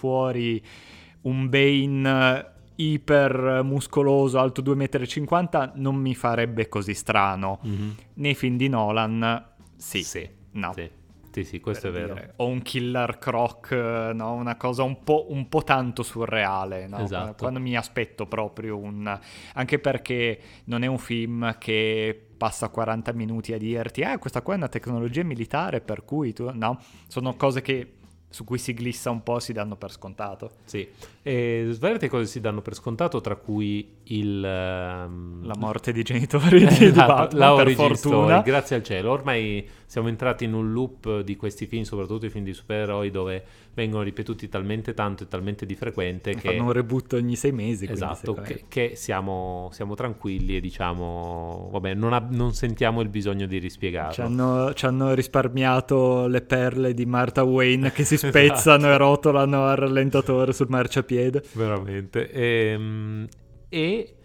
[1.22, 7.60] un Bane iper muscoloso, alto 2,50 m, non mi farebbe così strano.
[7.66, 7.90] Mm-hmm.
[8.16, 10.04] Nei film di Nolan, sì.
[10.04, 10.30] Sì.
[10.52, 10.74] No.
[10.74, 11.00] Sì.
[11.32, 12.20] Sì, sì, questo è vero.
[12.38, 14.34] O un killer croc, no?
[14.34, 16.88] una cosa un po', un po tanto surreale.
[16.88, 17.00] No?
[17.00, 17.36] Esatto.
[17.38, 19.20] Quando mi aspetto proprio un...
[19.54, 24.56] Anche perché non è un film che passa 40 minuti a dirti, ah, questa qua
[24.56, 26.52] è una tecnologia militare, per cui tu...
[26.54, 27.94] No, sono cose che
[28.32, 30.52] su cui si glissa un po' si danno per scontato.
[30.64, 30.88] Sì,
[31.24, 34.44] e svariate cose si danno per scontato, tra cui il...
[34.44, 35.46] Um...
[35.46, 38.26] La morte di genitori di esatto, Batman, la per fortuna.
[38.26, 39.12] Story, grazie al cielo.
[39.12, 43.44] Ormai siamo entrati in un loop di questi film, soprattutto i film di supereroi, dove
[43.74, 46.50] vengono ripetuti talmente tanto e talmente di frequente che...
[46.50, 47.86] Fanno un reboot ogni sei mesi.
[47.90, 53.46] Esatto, che, che siamo, siamo, tranquilli e diciamo, vabbè, non, ha, non, sentiamo il bisogno
[53.46, 54.14] di rispiegarlo.
[54.14, 58.94] Ci hanno, ci hanno, risparmiato le perle di Martha Wayne che si spezzano esatto.
[58.94, 61.11] e rotolano al rallentatore sul marciapiede.
[61.54, 62.32] Veramente.
[62.32, 63.28] Ehm,
[63.70, 64.16] e,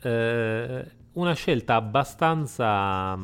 [0.00, 3.18] e eh, una scelta abbastanza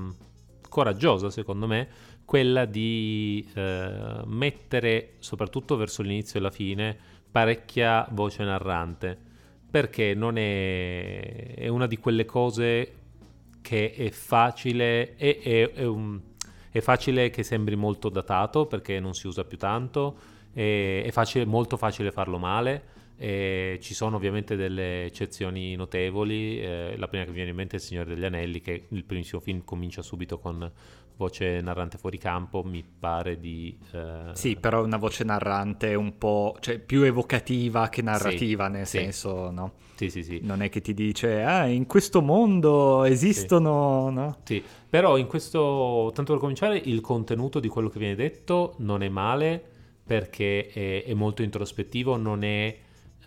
[0.69, 1.89] coraggiosa, secondo me,
[2.25, 6.97] quella di eh, mettere, soprattutto verso l'inizio e la fine,
[7.31, 9.19] parecchia voce narrante,
[9.71, 12.93] perché non è, è una di quelle cose
[13.63, 16.21] che è facile, è, è, è, un,
[16.81, 20.17] facile che sembri molto datato perché non si usa più tanto,
[20.53, 22.97] è, facile, molto facile farlo male.
[23.21, 26.61] E ci sono ovviamente delle eccezioni notevoli.
[26.61, 29.05] Eh, la prima che mi viene in mente è Il Signore degli Anelli, che il
[29.05, 30.71] primissimo film comincia subito con
[31.19, 33.77] voce narrante fuori campo, mi pare di...
[33.91, 34.31] Eh...
[34.33, 38.99] Sì, però una voce narrante un po', cioè più evocativa che narrativa, sì, nel sì.
[38.99, 39.73] senso, no?
[39.97, 40.39] Sì, sì, sì.
[40.45, 44.15] Non è che ti dice, ah, in questo mondo esistono, sì.
[44.15, 44.39] no?
[44.45, 49.03] Sì, però in questo, tanto per cominciare, il contenuto di quello che viene detto non
[49.03, 49.61] è male
[50.07, 52.77] perché è, è molto introspettivo, non è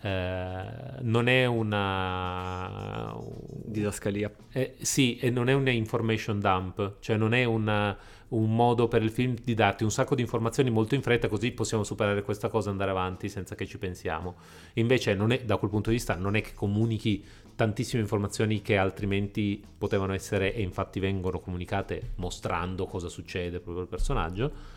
[0.02, 0.64] eh,
[1.00, 3.16] non è una
[3.64, 4.32] didascalia.
[4.50, 7.96] Eh, sì, e non è un information dump, cioè non è una,
[8.28, 11.52] un modo per il film di darti un sacco di informazioni molto in fretta, così
[11.52, 14.34] possiamo superare questa cosa e andare avanti senza che ci pensiamo.
[14.74, 19.62] Invece, è, da quel punto di vista, non è che comunichi tantissime informazioni che altrimenti
[19.78, 24.71] potevano essere, e infatti vengono comunicate mostrando cosa succede proprio al personaggio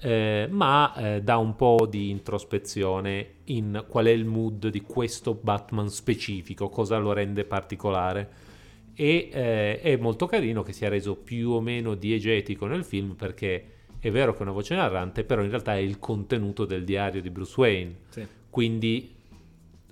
[0.00, 5.34] eh, ma eh, dà un po' di introspezione in qual è il mood di questo
[5.34, 8.46] Batman specifico, cosa lo rende particolare.
[8.94, 13.72] E eh, è molto carino che sia reso più o meno diegetico nel film perché
[14.00, 17.20] è vero che è una voce narrante, però in realtà è il contenuto del diario
[17.20, 17.94] di Bruce Wayne.
[18.08, 18.26] Sì.
[18.50, 19.14] Quindi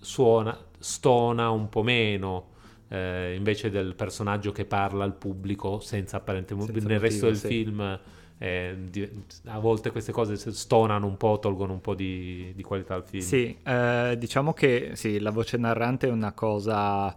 [0.01, 2.55] suona, stona un po' meno.
[2.89, 7.49] Eh, invece del personaggio che parla al pubblico senza apparentemente nel motivo, resto del sì.
[7.49, 7.99] film
[8.39, 9.09] eh, di,
[9.47, 13.23] a volte queste cose stonano un po', tolgono un po' di, di qualità al film.
[13.23, 17.15] Sì, eh, diciamo che sì, la voce narrante è una cosa...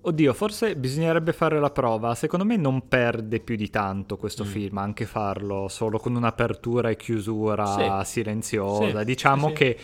[0.00, 2.14] Oddio, forse bisognerebbe fare la prova.
[2.14, 4.46] Secondo me non perde più di tanto questo mm.
[4.46, 8.12] film, anche farlo solo con un'apertura e chiusura sì.
[8.12, 9.00] silenziosa.
[9.00, 9.78] Sì, diciamo sì, che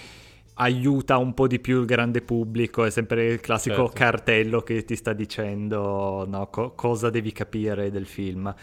[0.55, 3.93] aiuta un po' di più il grande pubblico, è sempre il classico certo.
[3.95, 8.55] cartello che ti sta dicendo no, co- cosa devi capire del film.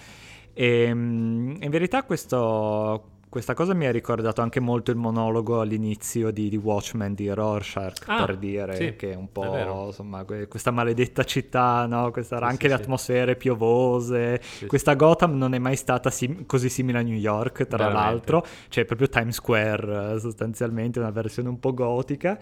[0.60, 6.32] E, ehm, in verità questo, questa cosa mi ha ricordato anche molto il monologo all'inizio
[6.32, 10.72] di, di Watchmen di Rorschach, ah, per dire sì, che è un po' insomma, questa
[10.72, 12.12] maledetta città, no?
[12.12, 14.42] Questa, sì, anche sì, le atmosfere piovose.
[14.68, 17.98] Questa Gotham non è mai stata sim- così simile a New York, tra Veramente.
[18.04, 22.38] l'altro, cioè proprio Times Square eh, sostanzialmente, una versione un po' gotica.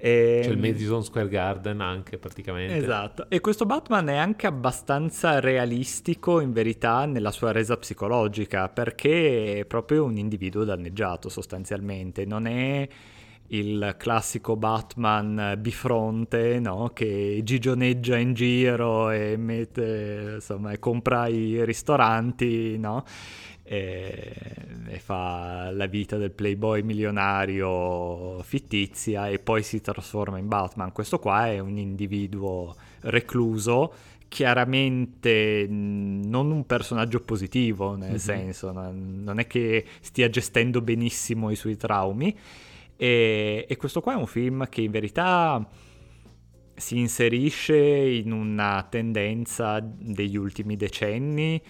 [0.00, 0.40] E...
[0.44, 2.76] C'è il Madison Square Garden anche praticamente.
[2.76, 3.26] Esatto.
[3.28, 9.64] E questo Batman è anche abbastanza realistico in verità nella sua resa psicologica perché è
[9.64, 12.24] proprio un individuo danneggiato sostanzialmente.
[12.24, 12.88] Non è
[13.48, 16.90] il classico Batman bifronte no?
[16.92, 22.78] che gigioneggia in giro e, mette, insomma, e compra i ristoranti.
[22.78, 23.04] No?
[23.68, 30.92] E, fa la vita del playboy milionario fittizia e poi si trasforma in Batman.
[30.92, 33.92] Questo qua è un individuo recluso,
[34.28, 38.16] chiaramente non un personaggio positivo, nel mm-hmm.
[38.16, 42.36] senso, non, non, è che stia gestendo benissimo i suoi traumi.
[42.96, 45.66] E, e questo qua è un film che in verità
[46.74, 51.60] si inserisce in una tendenza degli ultimi decenni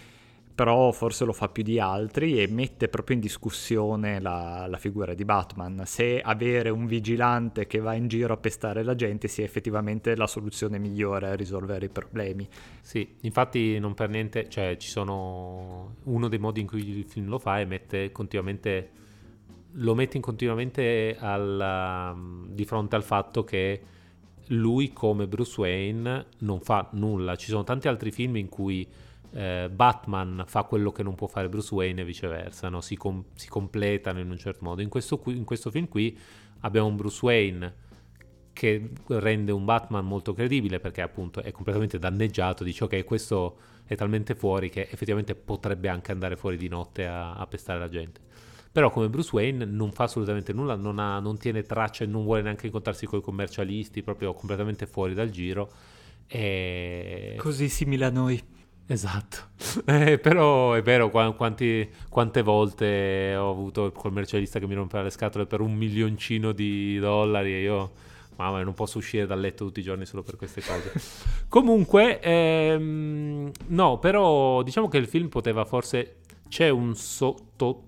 [0.58, 5.14] però forse lo fa più di altri e mette proprio in discussione la, la, figura
[5.14, 5.82] di Batman.
[5.86, 10.26] Se avere un vigilante che va in giro a pestare la gente sia effettivamente la
[10.26, 12.48] soluzione migliore a risolvere i problemi.
[12.80, 17.28] Sì, infatti non per niente, cioè ci sono uno dei modi in cui il film
[17.28, 18.90] lo fa è mette continuamente
[19.74, 22.16] lo mette continuamente al,
[22.48, 23.80] di fronte al fatto che
[24.48, 27.36] lui come Bruce Wayne non fa nulla.
[27.36, 31.48] Ci sono tanti altri film in cui eh, Batman fa quello che non può fare
[31.48, 32.80] Bruce Wayne e viceversa, no?
[32.80, 34.82] si, com- si, completano in un certo modo.
[34.82, 36.18] In questo, qui, in questo film qui
[36.60, 37.74] abbiamo un Bruce Wayne
[38.52, 43.94] che rende un Batman molto credibile perché appunto è completamente danneggiato, dice ok questo è
[43.94, 48.20] talmente fuori che effettivamente potrebbe anche andare fuori di notte a, a pestare la gente.
[48.70, 52.24] Però come Bruce Wayne non fa assolutamente nulla, non, ha, non tiene traccia e non
[52.24, 55.72] vuole neanche incontrarsi con i commercialisti, proprio completamente fuori dal giro.
[56.26, 57.34] E...
[57.38, 58.40] Così simile a noi.
[58.90, 59.48] Esatto,
[59.84, 65.10] eh, però è vero quanti, quante volte ho avuto il commercialista che mi rompeva le
[65.10, 67.90] scatole per un milioncino di dollari e io,
[68.36, 70.92] mamma, non posso uscire dal letto tutti i giorni solo per queste cose.
[71.48, 77.82] Comunque, ehm, no, però diciamo che il film poteva forse, c'è un sotto,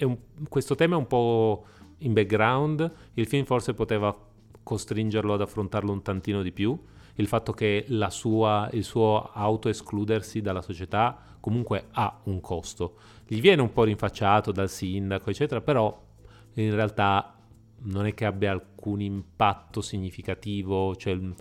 [0.00, 0.18] un,
[0.50, 1.64] questo tema è un po'
[2.00, 4.14] in background, il film forse poteva
[4.62, 6.78] costringerlo ad affrontarlo un tantino di più
[7.16, 12.96] il fatto che sua, il suo autoescludersi dalla società comunque ha un costo.
[13.26, 16.02] Gli viene un po' rinfacciato dal sindaco, eccetera, però
[16.54, 17.36] in realtà
[17.82, 21.34] non è che abbia alcun impatto significativo, cioè mh,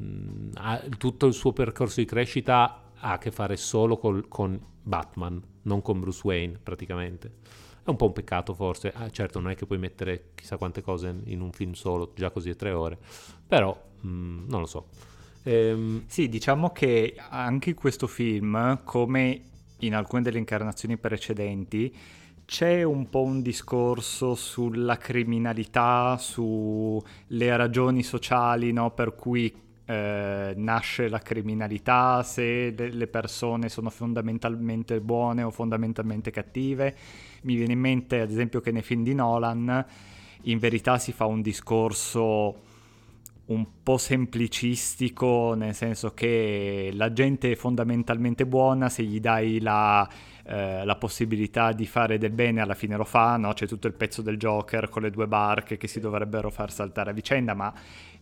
[0.00, 0.50] mm,
[0.98, 5.82] tutto il suo percorso di crescita ha a che fare solo col, con Batman, non
[5.82, 7.40] con Bruce Wayne praticamente.
[7.84, 10.82] È un po' un peccato forse, ah, certo non è che puoi mettere chissà quante
[10.82, 12.98] cose in un film solo, già così è tre ore,
[13.46, 14.88] però mm, non lo so.
[15.44, 16.04] Ehm...
[16.06, 19.40] Sì, diciamo che anche in questo film, come
[19.78, 21.94] in alcune delle incarnazioni precedenti,
[22.44, 29.52] c'è un po' un discorso sulla criminalità, sulle ragioni sociali no, per cui
[29.84, 36.96] eh, nasce la criminalità, se le persone sono fondamentalmente buone o fondamentalmente cattive.
[37.42, 39.84] Mi viene in mente ad esempio che nei film di Nolan
[40.42, 42.70] in verità si fa un discorso
[43.46, 50.08] un po' semplicistico, nel senso che la gente è fondamentalmente buona se gli dai la,
[50.44, 53.52] eh, la possibilità di fare del bene, alla fine lo fa, no?
[53.52, 57.10] c'è tutto il pezzo del Joker con le due barche che si dovrebbero far saltare
[57.10, 57.74] a vicenda, ma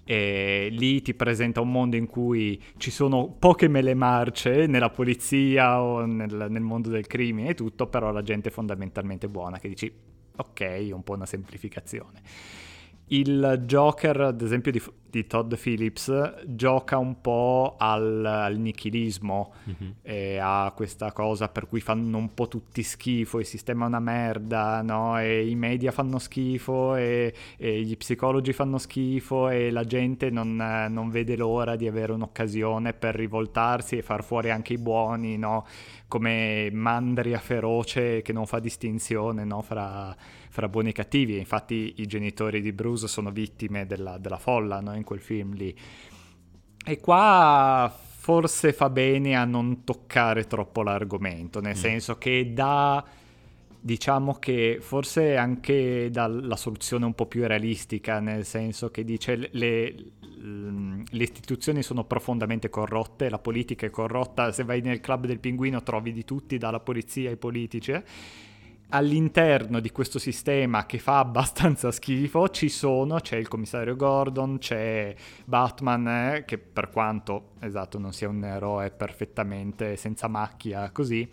[0.02, 5.80] e lì ti presenta un mondo in cui ci sono poche mele marce nella polizia
[5.80, 9.68] o nel, nel, mondo del crimine e tutto, però la gente è fondamentalmente buona, che
[9.68, 9.92] dici
[10.34, 12.22] ok, è un po' una semplificazione.
[13.12, 19.90] Il Joker, ad esempio, di, di Todd Phillips gioca un po' al, al nichilismo mm-hmm.
[20.02, 23.98] e ha questa cosa per cui fanno un po' tutti schifo, il sistema è una
[23.98, 25.18] merda, no?
[25.18, 30.54] E i media fanno schifo e, e gli psicologi fanno schifo e la gente non,
[30.54, 35.66] non, vede l'ora di avere un'occasione per rivoltarsi e far fuori anche i buoni, no?
[36.06, 39.62] Come mandria feroce che non fa distinzione no?
[39.62, 40.16] fra
[40.50, 41.38] fra buoni e cattivi.
[41.38, 44.94] Infatti i genitori di Bruce sono vittime della, della folla no?
[44.94, 45.74] in quel film lì.
[46.84, 51.80] E qua forse fa bene a non toccare troppo l'argomento, nel mm.
[51.80, 53.02] senso che dà
[53.82, 59.48] diciamo che forse anche dalla soluzione un po' più realistica, nel senso che dice le,
[59.52, 59.94] le,
[61.08, 65.82] le, istituzioni sono profondamente corrotte, la politica è corrotta, se vai nel club del pinguino
[65.82, 67.94] trovi di tutti, dalla polizia ai politici,
[68.90, 75.14] all'interno di questo sistema che fa abbastanza schifo ci sono, c'è il commissario Gordon, c'è
[75.44, 81.28] Batman eh, che per quanto esatto non sia un eroe perfettamente senza macchia così,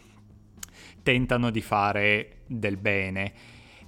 [1.03, 3.33] tentano di fare del bene.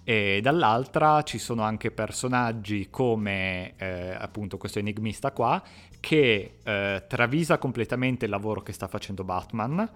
[0.03, 5.61] E dall'altra ci sono anche personaggi come eh, appunto questo enigmista qua
[5.99, 9.87] che eh, travisa completamente il lavoro che sta facendo Batman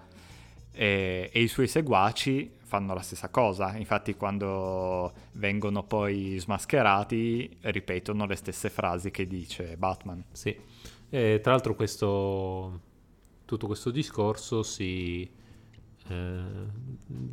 [0.74, 3.76] e, e, i suoi seguaci fanno la stessa cosa.
[3.76, 10.24] Infatti, quando vengono poi smascherati, ripetono le stesse frasi che dice Batman.
[10.32, 10.56] Sì,
[11.08, 12.80] e, tra l'altro, questo,
[13.44, 15.30] tutto questo discorso si,
[16.08, 16.42] eh,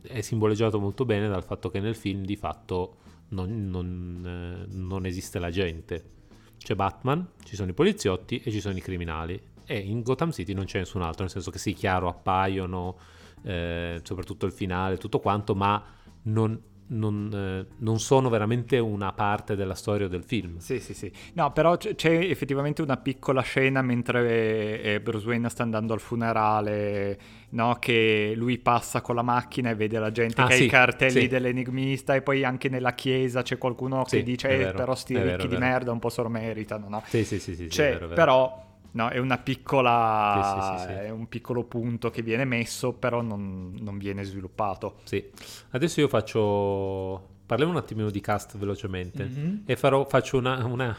[0.03, 2.97] è simboleggiato molto bene dal fatto che nel film di fatto
[3.29, 6.19] non, non, eh, non esiste la gente.
[6.57, 9.41] C'è Batman, ci sono i poliziotti e ci sono i criminali.
[9.65, 12.97] E in Gotham City non c'è nessun altro, nel senso che sì, chiaro, appaiono
[13.43, 15.83] eh, soprattutto il finale, tutto quanto, ma
[16.23, 20.57] non, non, eh, non, sono veramente una parte della storia del film.
[20.57, 21.11] Sì, sì, sì.
[21.33, 25.99] No, però c- c'è effettivamente una piccola scena mentre eh, Bruce Wayne sta andando al
[25.99, 27.19] funerale,
[27.49, 27.77] no?
[27.79, 30.69] che lui passa con la macchina e vede la gente ah, che sì, ha i
[30.69, 31.27] cartelli sì.
[31.27, 35.25] dell'enigmista e poi anche nella chiesa c'è qualcuno sì, che dice eh, però sti ricchi
[35.25, 37.03] vero, di merda un po' sormeritano, no?
[37.07, 38.13] Sì, sì, sì, sì, c'è, vero, vero.
[38.13, 40.77] però No, è una piccola.
[40.77, 44.99] Sì, sì, sì, è un piccolo punto che viene messo, però non, non, viene sviluppato.
[45.03, 45.29] Sì.
[45.69, 47.29] Adesso io faccio.
[47.45, 49.25] Parliamo un attimino di cast velocemente.
[49.25, 49.57] Mm-hmm.
[49.65, 50.95] E farò, faccio una, una,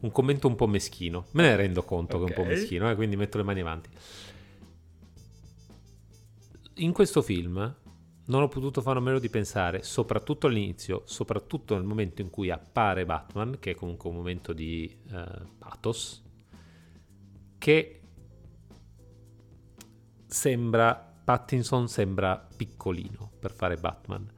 [0.00, 1.26] un commento un po' meschino.
[1.32, 2.28] Me ne rendo conto okay.
[2.28, 3.88] che è un po' meschino, eh, quindi metto le mani avanti.
[6.74, 7.74] In questo film
[8.26, 12.50] non ho potuto fare a meno di pensare, soprattutto all'inizio, soprattutto nel momento in cui
[12.50, 16.23] appare Batman, che è comunque un momento di uh, pathos
[17.58, 18.00] che
[20.26, 24.30] sembra Pattinson sembra piccolino per fare Batman.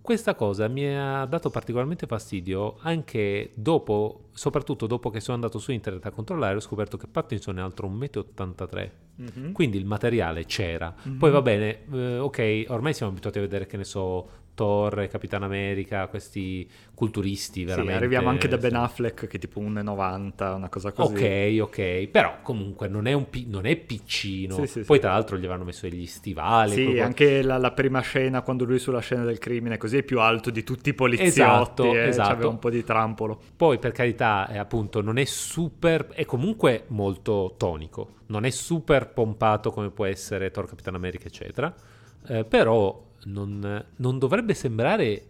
[0.00, 5.70] Questa cosa mi ha dato particolarmente fastidio anche dopo, soprattutto dopo che sono andato su
[5.70, 9.22] internet a controllare, ho scoperto che Pattinson è altro 1,83 m.
[9.22, 9.52] Mm-hmm.
[9.52, 10.94] Quindi il materiale c'era.
[11.06, 11.18] Mm-hmm.
[11.18, 15.44] Poi va bene, eh, ok, ormai siamo abituati a vedere che ne so Thor, Capitan
[15.44, 17.92] America, questi culturisti veramente.
[17.92, 21.14] Sì, arriviamo anche da Ben Affleck che è tipo 1,90, una cosa così.
[21.14, 24.56] Ok, ok, però comunque non è, un pi- non è piccino.
[24.56, 26.72] Sì, sì, Poi tra l'altro gli avranno messo gli stivali.
[26.72, 27.04] Sì, proprio...
[27.04, 30.50] anche la, la, prima scena, quando lui sulla scena del crimine, così è più alto
[30.50, 31.28] di tutti i poliziotti.
[31.28, 32.28] Esatto, eh, esatto.
[32.30, 33.40] C'aveva un po' di trampolo.
[33.54, 38.16] Poi per carità, è appunto, non è super, è comunque molto tonico.
[38.26, 41.72] Non è super pompato come può essere Thor, Capitan America, eccetera.
[42.26, 45.22] Eh, però non, non dovrebbe sembrare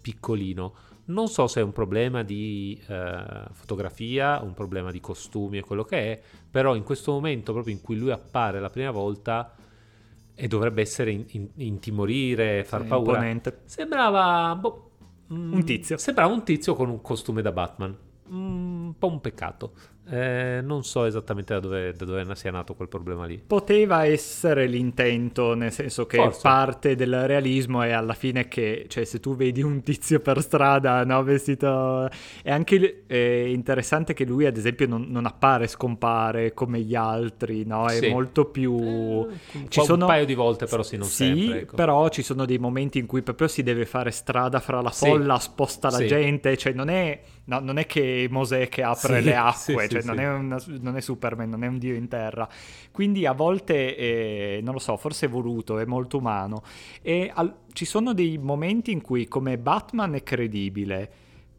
[0.00, 0.74] piccolino.
[1.06, 5.84] Non so se è un problema di eh, fotografia, un problema di costumi e quello
[5.84, 6.20] che è,
[6.50, 9.54] però in questo momento, proprio in cui lui appare la prima volta
[10.34, 13.60] e dovrebbe essere in, in, intimorire, far sì, paura, imponente.
[13.66, 14.90] sembrava boh,
[15.28, 15.96] un tizio.
[15.96, 17.96] Sembrava un tizio con un costume da Batman.
[18.28, 19.72] Un po' un peccato.
[20.06, 23.42] Eh, non so esattamente da dove, da dove, sia nato quel problema lì.
[23.44, 26.40] Poteva essere l'intento, nel senso che Forse.
[26.42, 31.04] parte del realismo è alla fine che, cioè, se tu vedi un tizio per strada,
[31.04, 32.08] no, vestito...
[32.42, 37.64] È anche eh, interessante che lui, ad esempio, non, non, appare, scompare come gli altri,
[37.64, 37.86] no?
[37.86, 38.08] È sì.
[38.10, 38.76] molto più...
[38.78, 40.04] Eh, ci sono...
[40.04, 41.60] Un paio di volte, però sì, non sì, sempre.
[41.60, 41.76] Ecco.
[41.76, 45.38] però ci sono dei momenti in cui proprio si deve fare strada fra la folla,
[45.38, 45.44] sì.
[45.46, 49.36] sposta la gente, cioè non è No, non è che Mosè che apre sì, le
[49.36, 52.08] acque, sì, cioè sì, non, è una, non, è Superman, non è un dio in
[52.08, 52.48] terra.
[52.90, 56.62] Quindi a volte, è, non lo so, forse è voluto, è molto umano.
[57.02, 61.12] E al, ci sono dei momenti in cui come Batman è credibile,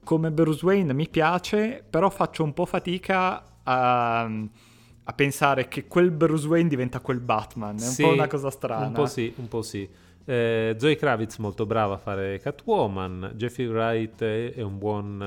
[0.04, 6.10] come Bruce Wayne mi piace, però faccio un po' fatica a, a pensare che quel
[6.10, 7.78] Bruce Wayne diventa quel Batman.
[7.78, 8.88] È un po' una cosa strana.
[8.88, 9.88] Un po' sì, un po' sì.
[10.28, 15.22] Eh, Zoe Kravitz molto brava a fare Catwoman, Jeffrey Wright è, un buon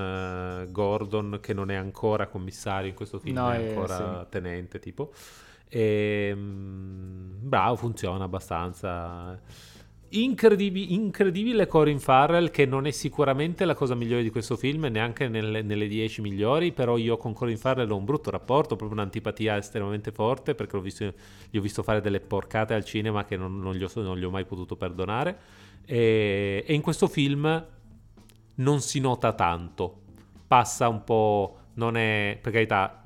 [0.66, 4.26] uh, Gordon che non è ancora commissario in questo film, no, è ancora sì.
[4.30, 5.12] tenente tipo.
[5.68, 9.40] E, um, bravo, funziona abbastanza.
[10.10, 15.28] Incredibi- incredibile Corin Farrell che non è sicuramente la cosa migliore di questo film neanche
[15.28, 19.58] nelle, nelle 10 migliori però io con Corin Farrell ho un brutto rapporto proprio un'antipatia
[19.58, 21.12] estremamente forte perché visto,
[21.50, 24.24] gli ho visto fare delle porcate al cinema che non, non, gli, ho, non gli,
[24.24, 25.36] ho, mai potuto perdonare.
[25.84, 27.66] E, e in questo film
[28.54, 30.00] non si nota tanto.
[30.46, 33.04] Passa un po' non è per carità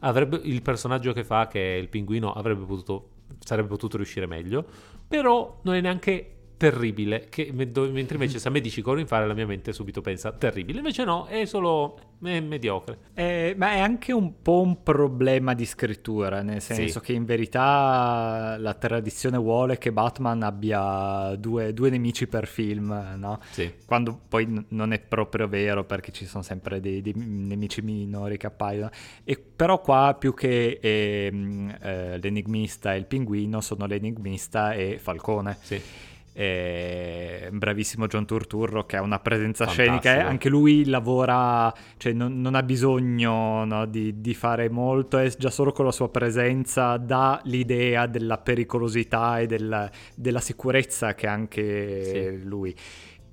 [0.00, 4.66] avrebbe, il personaggio che fa che è il pinguino avrebbe potuto sarebbe potuto riuscire meglio
[5.10, 9.32] però non è neanche terribile, che, mentre invece se a me dici Colin Farrell la
[9.32, 12.98] mia mente subito pensa terribile, invece no, è solo è mediocre.
[13.14, 17.06] Eh, ma è anche un po' un problema di scrittura, nel senso sì.
[17.06, 23.40] che in verità la tradizione vuole che Batman abbia due, due nemici per film, no?
[23.52, 23.72] Sì.
[23.86, 28.36] Quando poi n- non è proprio vero perché ci sono sempre dei, dei nemici minori
[28.36, 28.90] che appaiono.
[29.24, 31.32] E però qua più che eh,
[31.80, 35.56] eh, l'enigmista e il pinguino sono l'enigmista e Falcone.
[35.62, 36.08] Sì
[36.40, 39.98] eh, bravissimo John Turturro che ha una presenza Fantastico.
[40.00, 45.28] scenica, anche lui lavora, cioè non, non ha bisogno no, di, di, fare molto, è
[45.36, 51.26] già solo con la sua presenza dà l'idea della pericolosità e del, della sicurezza che
[51.26, 52.04] ha anche
[52.38, 52.48] sì.
[52.48, 52.74] lui.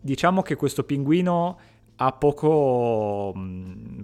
[0.01, 1.59] Diciamo che questo pinguino
[1.95, 3.33] ha poco,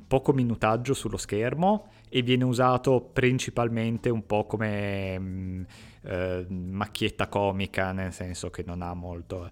[0.07, 5.65] poco minutaggio sullo schermo e viene usato principalmente un po' come
[6.03, 9.49] eh, macchietta comica, nel senso che non ha molto...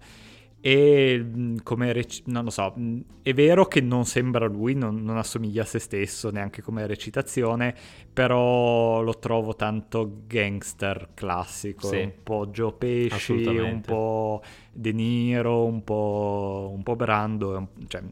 [0.64, 5.02] E mm, come rec- non lo so, mm, è vero che non sembra lui, non,
[5.02, 7.76] non, assomiglia a se stesso neanche come recitazione,
[8.14, 15.66] però lo trovo tanto gangster classico, sì, un po' Joe Pesci, un po' De Niro,
[15.66, 18.04] un po', un po Brando, cioè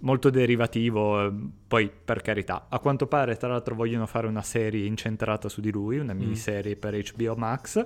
[0.00, 1.32] molto derivativo, eh,
[1.66, 2.66] poi per carità.
[2.68, 6.18] A quanto pare, tra l'altro, vogliono fare una serie incentrata su di lui, una mm.
[6.18, 6.78] miniserie mm.
[6.78, 7.84] per HBO Max,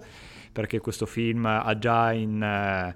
[0.53, 2.95] perché questo film ha già in, eh,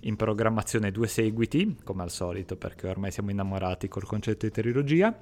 [0.00, 5.16] in, programmazione due seguiti, come al solito, perché ormai siamo innamorati col concetto di trilogia.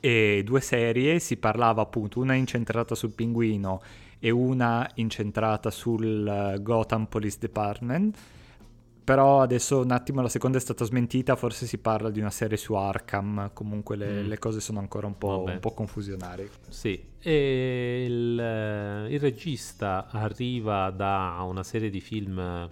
[0.00, 3.80] E due serie, si parlava appunto una incentrata sul pinguino
[4.18, 8.18] e una incentrata sul eh, Gotham Police Department
[9.04, 12.56] però adesso un attimo la seconda è stata smentita, forse si parla di una serie
[12.56, 14.28] su Arkham, comunque le, mm.
[14.28, 16.48] le cose sono ancora un po', un po', confusionarie.
[16.70, 22.70] Sì, e il, il, regista arriva da una serie di film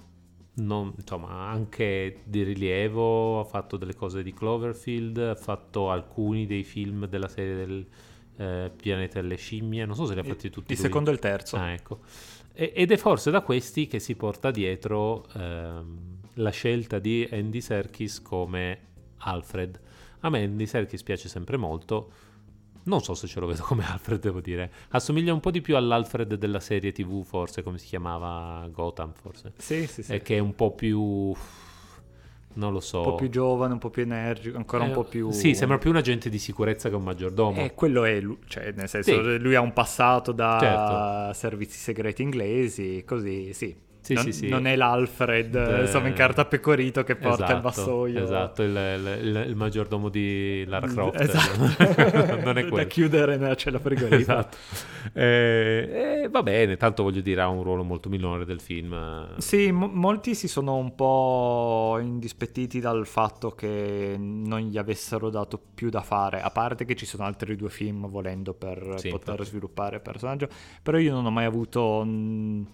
[0.54, 6.64] non, insomma, anche di rilievo, ha fatto delle cose di Cloverfield, ha fatto alcuni dei
[6.64, 7.86] film della serie del
[8.38, 10.72] eh, Pianeta delle Scimmie, non so se li ha fatti tutti.
[10.72, 10.86] Il lui.
[10.86, 11.56] secondo e il terzo.
[11.56, 12.00] Ah, ecco.
[12.54, 15.26] Ed è forse da questi che si porta dietro...
[15.34, 18.78] Ehm, la scelta di Andy Serkis come
[19.18, 19.80] Alfred.
[20.20, 22.10] A me Andy Serkis piace sempre molto.
[22.84, 24.70] Non so se ce lo vedo come Alfred, devo dire.
[24.90, 29.52] Assomiglia un po' di più all'Alfred della serie TV, forse, come si chiamava Gotham, forse.
[29.58, 30.12] Sì, sì, sì.
[30.12, 31.34] E che è un po' più...
[32.54, 32.98] Non lo so.
[32.98, 35.30] Un po' più giovane, un po' più energico, ancora eh, un po' più...
[35.30, 37.60] Sì, sembra più un agente di sicurezza che un maggiordomo.
[37.60, 39.38] E eh, quello è lui, cioè nel senso sì.
[39.38, 41.32] lui ha un passato da certo.
[41.38, 43.74] servizi segreti inglesi, così, sì.
[44.02, 44.48] Sì, non, sì, sì.
[44.48, 45.80] non è l'Alfred, De...
[45.82, 48.22] insomma, in carta pecorito che porta esatto, il vassoio.
[48.24, 51.20] Esatto, il, il, il, maggiordomo di Lara Croft.
[51.20, 52.36] Esatto.
[52.42, 52.76] non è quello.
[52.76, 54.40] Da chiudere nella cella frigorifera.
[54.40, 54.56] esatto.
[55.12, 59.38] Eh, eh, va bene, tanto voglio dire, ha un ruolo molto minore del film.
[59.38, 65.62] Sì, mo- molti si sono un po' indispettiti dal fatto che non gli avessero dato
[65.72, 69.34] più da fare, a parte che ci sono altri due film volendo per sì, poter
[69.34, 69.48] infatti.
[69.48, 70.48] sviluppare il personaggio,
[70.82, 72.02] però io non ho mai avuto...
[72.04, 72.66] Mh,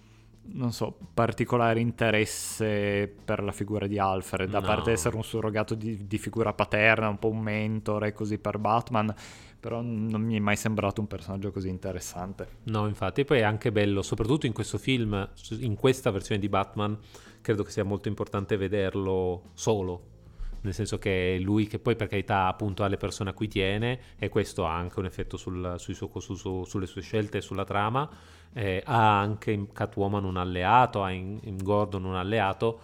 [0.53, 6.07] non so, particolare interesse per la figura di Alfred, a parte essere un surrogato di,
[6.07, 9.14] di, figura paterna, un po' un mentore così per Batman,
[9.61, 12.49] però non mi è mai sembrato un personaggio così interessante.
[12.64, 16.96] No, infatti, poi è anche bello, soprattutto in questo film, in questa versione di Batman,
[17.40, 20.16] credo che sia molto importante vederlo solo,
[20.62, 24.01] nel senso che lui che poi per carità appunto ha le persone a cui tiene
[24.18, 28.09] e questo ha anche un effetto sul, su, su, sulle sue scelte e sulla trama
[28.53, 32.78] eh, ha anche in Catwoman un alleato, ha in, in Gordon un alleato,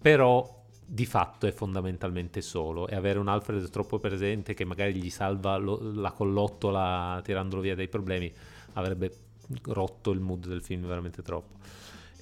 [0.00, 0.54] però
[0.88, 5.56] di fatto è fondamentalmente solo e avere un Alfred troppo presente che magari gli salva
[5.56, 8.32] lo, la collottola tirandolo via dai problemi
[8.74, 9.10] avrebbe
[9.64, 11.58] rotto il mood del film veramente troppo.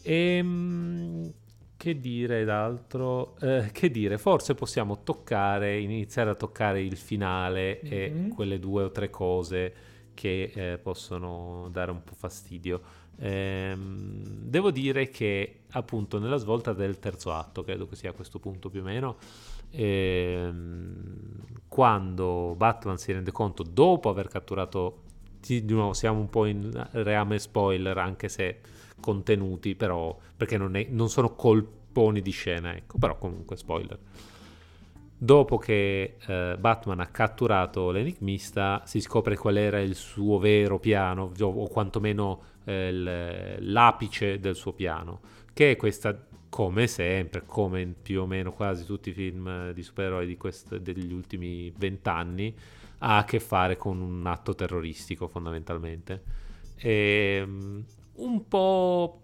[0.03, 1.33] E, ehm,
[1.77, 3.37] che dire d'altro?
[3.41, 8.25] Eh, che dire, forse possiamo toccare, iniziare a toccare il finale mm-hmm.
[8.25, 9.75] e quelle due o tre cose
[10.15, 12.81] che eh, possono dare un po' fastidio.
[13.19, 18.39] Ehm, devo dire che appunto nella svolta del terzo atto, credo che sia a questo
[18.39, 19.17] punto più o meno,
[19.71, 25.03] ehm, quando Batman si rende conto dopo aver catturato,
[25.41, 28.61] di nuovo siamo un po' in reame spoiler anche se
[28.99, 33.99] contenuti, però perché non, è, non sono colponi di scena, ecco, però comunque spoiler
[35.17, 41.33] Dopo che eh, Batman ha catturato l'enigmista, si scopre qual era il suo vero piano,
[41.39, 45.21] o quantomeno eh, l'apice del suo piano,
[45.53, 50.37] che è questa, come sempre, come più o meno quasi tutti i film di supereroi
[50.37, 52.55] quest- degli ultimi vent'anni,
[52.99, 56.23] ha a che fare con un atto terroristico fondamentalmente.
[56.77, 57.85] E, um,
[58.17, 59.23] un po'...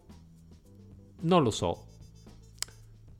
[1.22, 1.86] non lo so,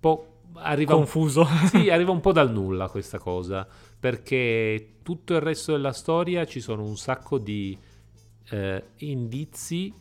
[0.00, 1.42] po' arriva confuso.
[1.42, 3.66] Un, sì, arriva un po' dal nulla questa cosa,
[3.98, 7.76] perché tutto il resto della storia ci sono un sacco di
[8.50, 9.92] eh, indizi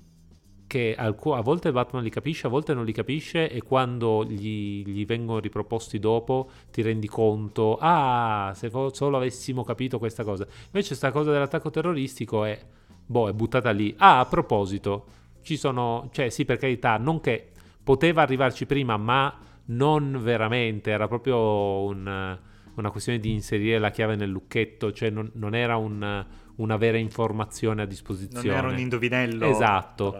[0.70, 5.04] che a volte Batman li capisce, a volte non li capisce e quando gli, gli
[5.04, 10.46] vengono riproposti dopo ti rendi conto, ah, se solo avessimo capito questa cosa.
[10.68, 12.60] Invece sta cosa dell'attacco terroristico è,
[13.04, 13.96] boh, è buttata lì.
[13.98, 15.06] Ah, a proposito,
[15.42, 17.50] ci sono, cioè sì, per carità, non che
[17.84, 19.36] poteva arrivarci prima, ma
[19.70, 22.38] non veramente, era proprio un,
[22.76, 26.98] una questione di inserire la chiave nel lucchetto, cioè non, non era un, una vera
[26.98, 28.48] informazione a disposizione.
[28.48, 29.46] Non era un indovinello.
[29.46, 30.16] Esatto.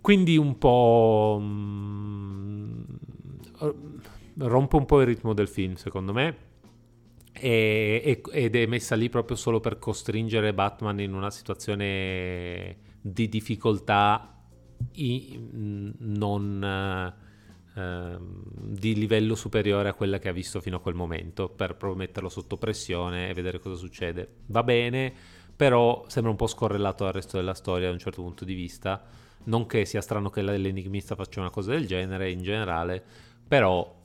[0.00, 1.38] Quindi un po'...
[1.40, 2.82] Mm,
[4.38, 6.48] rompe un po' il ritmo del film, secondo me.
[7.32, 14.34] E, ed è messa lì proprio solo per costringere Batman in una situazione di difficoltà
[15.98, 17.28] non uh,
[18.18, 22.56] di livello superiore a quella che ha visto fino a quel momento per metterlo sotto
[22.56, 24.36] pressione e vedere cosa succede.
[24.46, 25.12] Va bene,
[25.54, 29.04] però sembra un po' scorrelato dal resto della storia da un certo punto di vista.
[29.44, 33.02] Non che sia strano che l'enigmista faccia una cosa del genere in generale,
[33.46, 33.98] però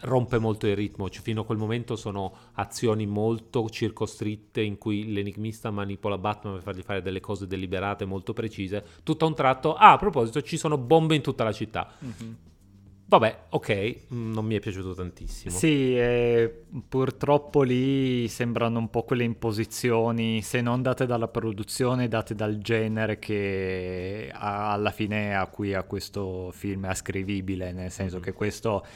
[0.00, 5.12] rompe molto il ritmo, cioè, fino a quel momento sono azioni molto circoscritte in cui
[5.12, 9.74] l'enigmista manipola Batman per fargli fare delle cose deliberate molto precise, tutto a un tratto,
[9.74, 11.94] ah a proposito ci sono bombe in tutta la città.
[12.04, 12.32] Mm-hmm.
[13.06, 15.54] Vabbè, ok, mm, non mi è piaciuto tantissimo.
[15.54, 22.34] Sì, eh, purtroppo lì sembrano un po' quelle imposizioni, se non date dalla produzione, date
[22.34, 28.24] dal genere che alla fine a cui a questo film è ascrivibile, nel senso mm-hmm.
[28.24, 28.86] che questo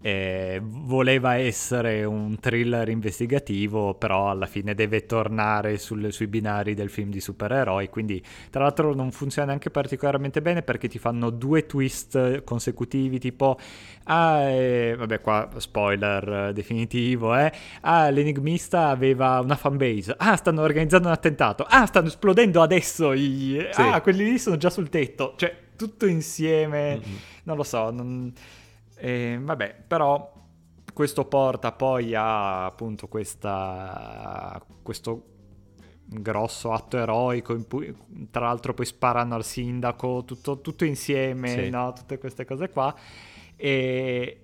[0.00, 6.90] eh, voleva essere un thriller investigativo, però alla fine deve tornare sul, sui binari del
[6.90, 7.88] film di supereroi.
[7.88, 13.58] Quindi, tra l'altro, non funziona neanche particolarmente bene perché ti fanno due twist consecutivi, tipo,
[14.04, 17.50] ah, eh, vabbè, qua spoiler definitivo, eh.
[17.80, 20.14] Ah, l'enigmista aveva una fanbase.
[20.18, 21.64] Ah, stanno organizzando un attentato.
[21.68, 23.12] Ah, stanno esplodendo adesso.
[23.12, 23.66] I...
[23.70, 23.80] Sì.
[23.80, 25.34] Ah, quelli lì sono già sul tetto.
[25.36, 26.96] Cioè, tutto insieme.
[26.96, 27.16] Mm-hmm.
[27.44, 27.90] Non lo so.
[27.90, 28.32] Non
[29.06, 30.32] e, vabbè, però
[30.92, 35.22] questo porta poi a appunto questa, questo
[36.06, 37.96] grosso atto eroico in cui
[38.32, 41.70] tra l'altro poi sparano al sindaco tutto, tutto insieme sì.
[41.70, 41.92] no?
[41.92, 42.92] tutte queste cose qua
[43.54, 44.40] e,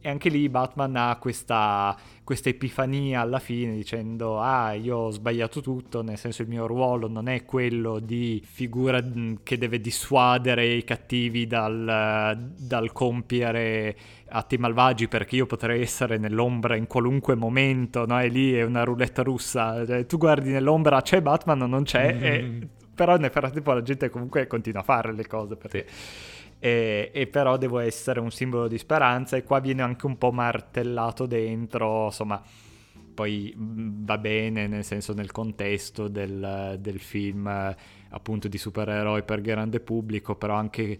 [0.00, 5.60] e anche lì Batman ha questa, questa, epifania alla fine dicendo ah io ho sbagliato
[5.60, 9.02] tutto, nel senso il mio ruolo non è quello di figura
[9.42, 13.96] che deve dissuadere i cattivi dal, dal compiere
[14.28, 18.20] atti malvagi perché io potrei essere nell'ombra in qualunque momento, no?
[18.20, 22.14] E lì è una roulette russa, cioè, tu guardi nell'ombra c'è Batman o non c'è,
[22.14, 22.24] mm-hmm.
[22.62, 25.86] e, però nel frattempo la gente comunque continua a fare le cose perché...
[25.88, 30.18] Sì e, e, però devo essere un simbolo di speranza e qua viene anche un
[30.18, 32.42] po' martellato dentro, insomma,
[33.14, 37.74] poi va bene nel senso nel contesto del, del film
[38.10, 40.98] appunto di supereroi per grande pubblico, però anche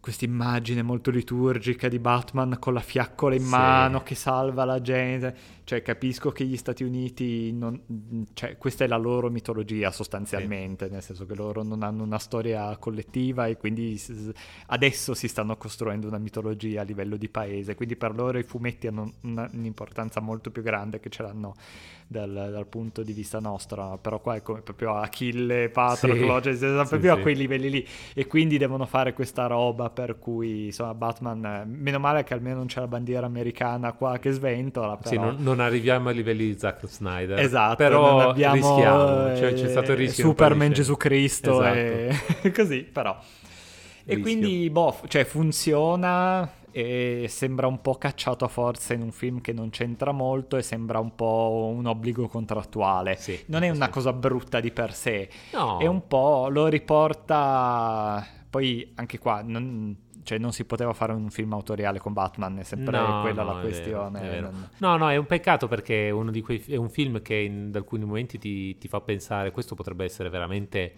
[0.00, 3.48] questa immagine molto liturgica di Batman con la fiaccola in sì.
[3.48, 5.58] mano che salva la gente.
[5.64, 10.92] Cioè, capisco che gli Stati Uniti, non, cioè, questa è la loro mitologia sostanzialmente, sì.
[10.92, 14.00] nel senso che loro non hanno una storia collettiva e quindi
[14.68, 18.88] adesso si stanno costruendo una mitologia a livello di paese, quindi per loro i fumetti
[18.88, 21.54] hanno un'importanza molto più grande che ce l'hanno
[22.10, 26.84] dal, dal, punto di vista nostro, però qua è come proprio Achille, Patroclo, sì, cioè,
[26.88, 30.92] proprio sì, a quei livelli lì e quindi devono fare questa roba per cui insomma
[30.92, 35.08] Batman, meno male che almeno non c'è la bandiera americana qua che sventola, però...
[35.08, 39.68] Sì, non, non arriviamo ai livelli di Zack Snyder, esatto, però abbiamo, rischiamo, cioè, c'è
[39.68, 40.24] stato il rischio.
[40.24, 42.42] Superman Gesù Cristo esatto.
[42.42, 43.16] e così, però...
[44.02, 44.22] E rischio.
[44.22, 49.52] quindi, boh, cioè funziona e sembra un po' cacciato a forza in un film che
[49.52, 53.16] non c'entra molto e sembra un po' un obbligo contrattuale.
[53.16, 53.90] Sì, non è una sì.
[53.90, 55.78] cosa brutta di per sé, no.
[55.78, 61.30] è un po' lo riporta poi anche qua non, cioè non si poteva fare un
[61.30, 64.20] film autoriale con Batman, è sempre no, quella no, la questione.
[64.20, 64.68] Vero, non...
[64.78, 67.70] No, no, è un peccato perché è, uno di quei, è un film che in
[67.74, 70.94] alcuni momenti ti, ti, fa pensare questo potrebbe essere veramente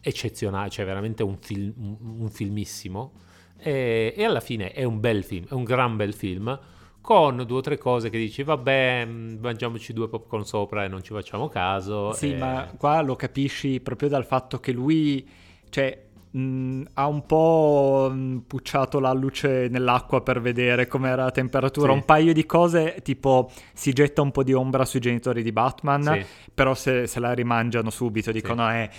[0.00, 3.12] eccezionale, cioè veramente un, film, un filmissimo
[3.58, 6.58] e, e, alla fine è un bel film, è un gran bel film
[7.00, 11.02] con due o tre cose che dici vabbè mm, mangiamoci due popcorn sopra e non
[11.02, 12.36] ci facciamo caso sì e...
[12.36, 15.26] ma qua lo capisci proprio dal fatto che lui
[15.70, 21.30] cioè mh, mm, ha un po' mm, pucciato la luce nell'acqua per vedere com'era la
[21.30, 21.98] temperatura sì.
[21.98, 26.02] un paio di cose tipo si getta un po' di ombra sui genitori di Batman
[26.02, 26.24] sì.
[26.52, 28.74] però se, se, la rimangiano subito dicono sì.
[28.74, 28.90] eh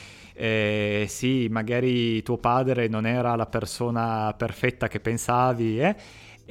[0.42, 5.96] eh, sì, magari tuo padre non era la persona perfetta che pensavi, eh?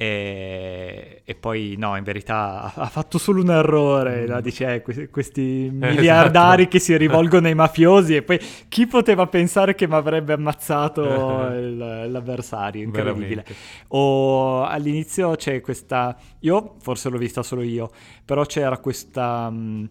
[0.01, 4.29] E, e, poi no, in verità ha, fatto solo un errore, mm.
[4.29, 4.39] no?
[4.39, 5.41] dice eh, questi, questi
[5.73, 6.77] miliardari esatto.
[6.77, 8.39] che si rivolgono ai mafiosi e poi
[8.69, 11.03] chi poteva pensare che mi avrebbe ammazzato
[11.51, 11.75] il,
[12.09, 13.43] l'avversario, incredibile.
[13.43, 13.55] Veramente.
[13.89, 17.91] O all'inizio c'è questa, io forse l'ho vista solo io,
[18.23, 19.49] però c'era questa...
[19.49, 19.89] Mh,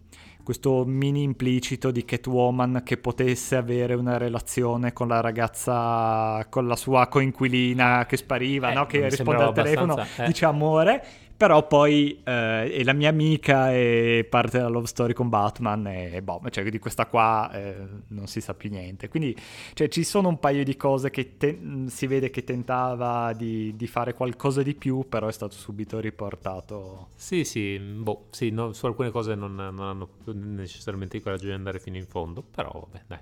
[0.49, 6.75] questo mini implicito di Catwoman che potesse avere una relazione con la ragazza, con la
[6.75, 8.87] sua coinquilina che spariva, eh, no?
[8.87, 10.25] che risponde al telefono, eh.
[10.25, 11.05] dice amore,
[11.39, 16.21] però poi eh, è la mia amica e parte della love story con Batman e
[16.21, 17.77] boh, cioè di questa qua eh,
[18.07, 19.07] non si sa più niente.
[19.07, 19.33] Quindi
[19.71, 23.87] cioè, ci sono un paio di cose che te- si vede che tentava di, di,
[23.87, 27.11] fare qualcosa di più, però è stato subito riportato.
[27.15, 31.53] Sì, sì, boh, sì no, su alcune cose non, non, hanno necessariamente il coraggio di
[31.53, 33.19] andare fino in fondo, però vabbè, dai.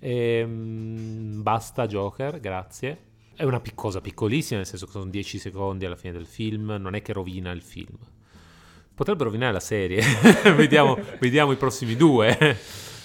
[0.00, 3.11] Ehm, basta Joker, grazie.
[3.34, 6.94] È una cosa piccolissima, nel senso che sono 10 secondi alla fine del film, non
[6.94, 7.96] è che rovina il film.
[8.94, 10.02] Potrebbe rovinare la serie,
[10.54, 12.58] vediamo, vediamo i prossimi due.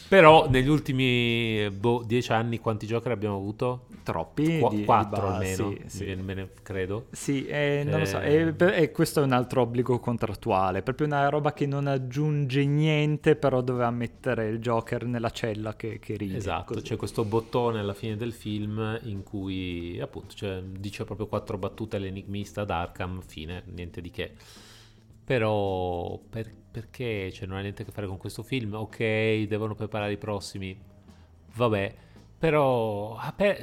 [0.07, 3.87] Però negli ultimi boh, dieci anni quanti Joker abbiamo avuto?
[4.03, 4.59] Troppi?
[4.59, 6.15] Qu- quattro almeno, sì, sì.
[6.15, 7.07] Bene, credo.
[7.11, 7.99] Sì, eh, non eh...
[7.99, 11.65] lo so, e, eh, e, questo è un altro obbligo contrattuale, proprio una roba che
[11.65, 16.37] non aggiunge niente, però doveva mettere il Joker nella cella che, che ride.
[16.37, 16.85] Esatto, così.
[16.85, 21.97] c'è questo bottone alla fine del film in cui appunto cioè, dice proprio quattro battute
[21.97, 24.31] all'enigmista ad Arkham, fine, niente di che.
[25.25, 28.75] Però per, perché cioè, non ha niente a che fare con questo film?
[28.75, 28.99] Ok,
[29.47, 30.79] devono preparare i prossimi.
[31.55, 31.95] Vabbè,
[32.37, 33.19] però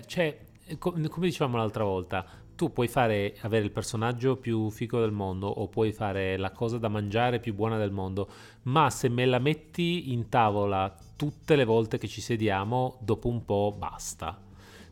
[0.07, 0.39] cioè,
[0.79, 5.69] come dicevamo l'altra volta, tu puoi fare, avere il personaggio più figo del mondo o
[5.69, 8.29] puoi fare la cosa da mangiare più buona del mondo,
[8.62, 13.45] ma se me la metti in tavola tutte le volte che ci sediamo, dopo un
[13.45, 14.41] po' basta.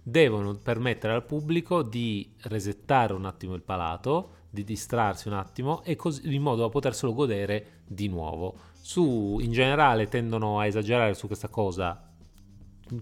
[0.00, 5.96] Devono permettere al pubblico di resettare un attimo il palato di distrarsi un attimo e
[5.96, 8.54] così in modo da poterselo godere di nuovo.
[8.80, 12.10] Su, in generale tendono a esagerare su questa cosa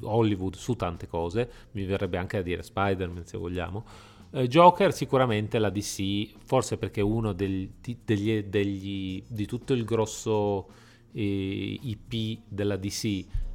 [0.03, 3.84] Hollywood su tante cose, mi verrebbe anche a dire Spider-Man se vogliamo.
[4.30, 7.68] Eh, Joker sicuramente la DC, forse perché uno del,
[8.05, 10.68] degli, degli, di tutto il grosso
[11.12, 13.05] eh, IP della DC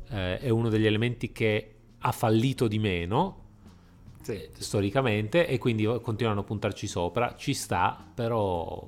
[0.09, 3.43] eh, è uno degli elementi che ha fallito di meno,
[4.25, 4.49] sì.
[4.57, 7.35] storicamente e quindi continuano a puntarci sopra.
[7.35, 8.87] Ci sta, però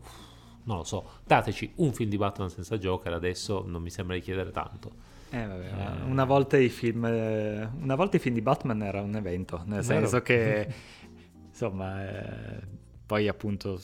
[0.63, 1.09] non lo so.
[1.25, 5.15] Dateci un film di Batman senza Joker adesso, non mi sembra di chiedere tanto.
[5.29, 6.03] Eh, vabbè, eh.
[6.09, 9.99] Una, volta i film, una volta i film di Batman era un evento, nel Vero.
[9.99, 10.67] senso che
[11.49, 12.07] insomma.
[12.07, 13.79] Eh, poi appunto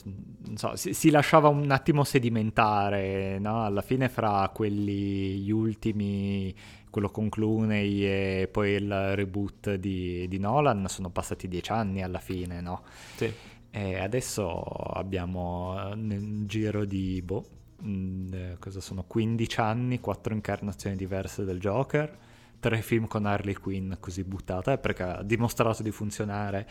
[0.54, 3.64] so, si, si, lasciava un attimo sedimentare, no?
[3.64, 6.54] alla fine fra quelli gli ultimi
[6.94, 12.20] quello con Clooney e poi il reboot di, di Nolan sono passati dieci anni alla
[12.20, 12.84] fine, no?
[13.16, 13.32] Sì.
[13.68, 17.44] E adesso abbiamo nel giro di, boh,
[17.80, 22.16] mh, mm, eh, cosa sono, 15 anni, quattro incarnazioni diverse del Joker,
[22.60, 26.68] tre film con Harley Quinn così buttata, eh, perché ha dimostrato di funzionare.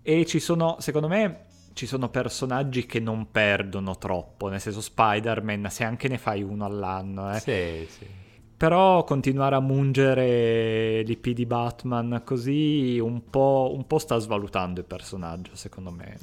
[0.00, 1.44] E ci sono, secondo me,
[1.74, 6.64] ci sono personaggi che non perdono troppo, nel senso Spider-Man, se anche ne fai uno
[6.64, 7.40] all'anno, eh.
[7.40, 8.20] Sì, sì
[8.60, 14.86] però continuare a mungere l'IP di Batman così un po', un po sta svalutando il
[14.86, 16.18] personaggio, secondo me.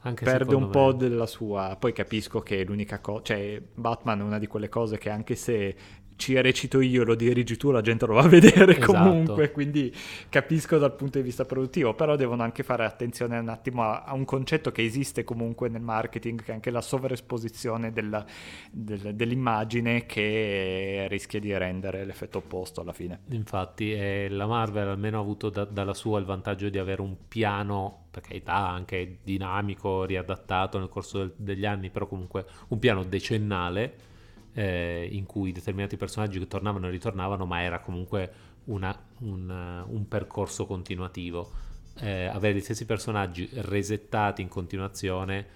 [0.00, 0.68] Anche Perde un me.
[0.70, 1.76] po' della sua.
[1.78, 3.24] Poi capisco che l'unica cosa.
[3.24, 5.76] Cioè, Batman è una di quelle cose che anche se
[6.16, 8.92] ci recito io, lo dirigi tu, la gente lo va a vedere esatto.
[8.92, 9.94] comunque, quindi
[10.28, 14.14] capisco dal punto di vista produttivo, però devono anche fare attenzione un attimo a, a
[14.14, 18.24] un concetto che esiste comunque nel marketing, che è anche la sovraesposizione della,
[18.70, 23.20] del, dell'immagine che rischia di rendere l'effetto opposto alla fine.
[23.30, 27.16] Infatti eh, la Marvel almeno ha avuto da, dalla sua il vantaggio di avere un
[27.28, 33.04] piano per carità anche dinamico, riadattato nel corso del, degli anni, però comunque un piano
[33.04, 34.14] decennale
[34.56, 38.32] eh, in cui determinati personaggi che tornavano e ritornavano, ma era comunque
[38.64, 41.52] una, un, un, percorso continuativo.
[42.00, 45.46] Eh, avere gli stessi personaggi resettati in continuazione,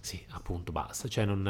[0.00, 1.06] sì, appunto, basta.
[1.06, 1.42] Cioè, non,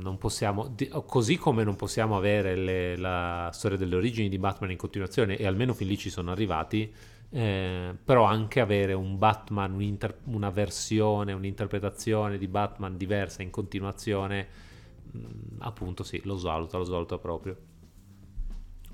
[0.00, 4.78] non possiamo, così come non possiamo avere le, la storia delle origini di Batman in
[4.78, 6.90] continuazione, e almeno fin lì ci sono arrivati.
[7.28, 14.64] Eh, però anche avere un Batman, una versione, un'interpretazione di Batman diversa in continuazione
[15.58, 17.56] appunto sì, lo svaluta, lo svaluta proprio.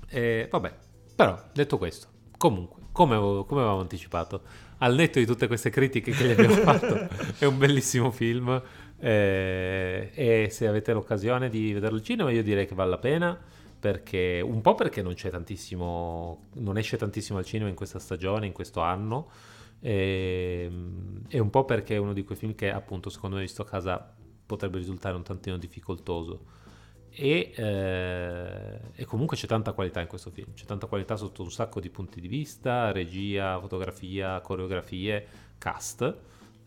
[0.07, 0.73] E, vabbè,
[1.15, 2.07] però detto questo,
[2.37, 4.41] comunque, come, come avevamo anticipato,
[4.79, 7.07] al netto di tutte queste critiche che gli abbiamo fatto,
[7.39, 8.61] è un bellissimo film
[8.99, 13.37] eh, e se avete l'occasione di vederlo al cinema io direi che vale la pena
[13.77, 18.45] perché un po' perché non c'è tantissimo non esce tantissimo al cinema in questa stagione,
[18.45, 19.29] in questo anno
[19.81, 20.71] E,
[21.27, 23.65] è un po' perché è uno di quei film che appunto secondo me visto a
[23.65, 24.15] casa
[24.53, 26.61] potrebbe risultare un tantino difficoltoso.
[27.15, 31.51] E, eh, e, comunque c'è tanta qualità in questo film, c'è tanta qualità sotto un
[31.51, 35.25] sacco di punti di vista, regia, fotografia, coreografie,
[35.59, 36.15] cast.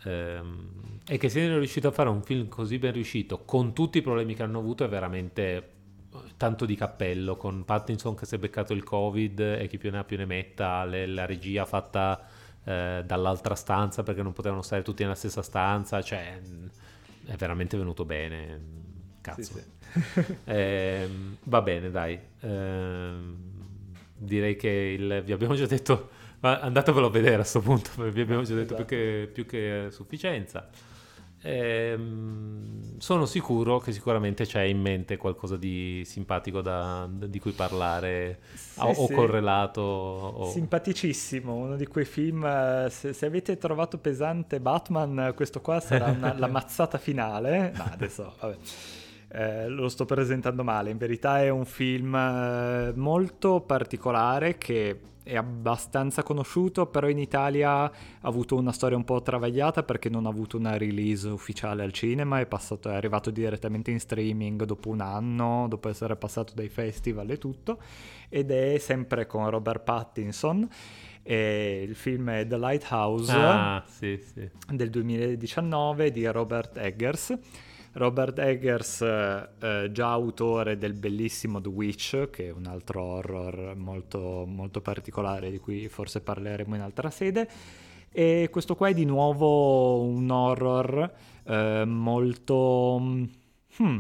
[0.05, 4.03] Ehm, e che siano riuscito a fare un film così ben riuscito con tutti i
[4.03, 8.39] problemi che hanno avuto è veramente eh, tanto di cappello con Pattinson che si è
[8.39, 12.27] beccato il covid e chi più ne ha più ne metta le, la regia fatta
[12.63, 16.41] eh, dall'altra stanza perché non potevano stare tutti nella stessa stanza cioè
[17.27, 18.61] è veramente venuto bene
[19.21, 19.63] cazzo sì,
[20.13, 20.37] sì.
[20.45, 21.09] eh,
[21.45, 23.15] va bene dai eh,
[24.15, 26.11] direi che il, vi abbiamo già detto
[26.41, 28.85] andatevelo a vedere a questo punto vi abbiamo già detto esatto.
[28.85, 30.69] più, che, più che sufficienza
[31.49, 38.41] Ehm, sono sicuro che sicuramente c'è in mente qualcosa di simpatico da, di cui parlare
[38.55, 39.15] sì, o, sì.
[39.15, 39.81] correlato.
[39.81, 40.51] O...
[40.51, 42.45] Simpaticissimo, uno di quei film.
[42.45, 47.73] Eh, se, se, avete trovato pesante Batman, questo qua sarà una, la mazzata finale.
[47.77, 48.57] No, adesso, vabbè.
[49.29, 55.35] Eh, lo sto presentando male, in verità è un film eh, molto particolare che è
[55.35, 60.29] abbastanza conosciuto, però in Italia ha avuto una storia un po' travagliata perché non ha
[60.29, 65.01] avuto una release ufficiale al cinema, è, passato, è arrivato direttamente in streaming dopo un
[65.01, 67.81] anno, dopo essere passato dai festival e tutto,
[68.29, 70.69] ed è sempre con Robert Pattinson.
[71.25, 74.49] E il film è The Lighthouse ah, sì, sì.
[74.71, 77.37] del 2019 di Robert Eggers
[77.97, 84.45] Robert Eggers, eh, già autore del bellissimo The Witch, che è un altro horror molto,
[84.47, 87.49] molto particolare di cui forse parleremo in altra sede.
[88.13, 91.13] E questo qua è di nuovo un horror
[91.45, 93.01] eh, molto...
[93.83, 93.99] Hmm,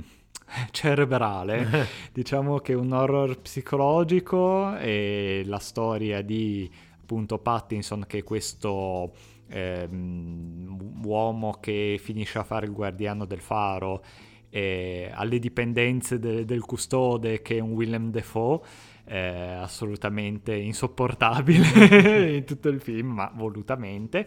[0.70, 6.70] cerebrale, diciamo che è un horror psicologico e la storia di
[7.00, 9.12] appunto Pattinson che è questo
[9.48, 14.02] ehm, uomo che finisce a fare il guardiano del faro
[14.50, 18.60] eh, alle dipendenze de- del custode che è un Willem Dafoe
[19.04, 24.26] eh, assolutamente insopportabile in tutto il film ma volutamente.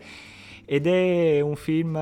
[0.65, 1.97] Ed è un film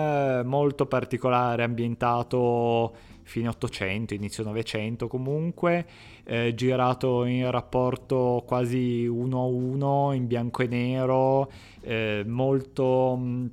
[0.46, 2.96] molto particolare ambientato
[3.28, 5.86] fine 800, inizio 900 comunque,
[6.24, 11.52] eh, girato in rapporto quasi uno a uno, in bianco e nero,
[11.82, 13.16] eh, molto...
[13.20, 13.46] Mm,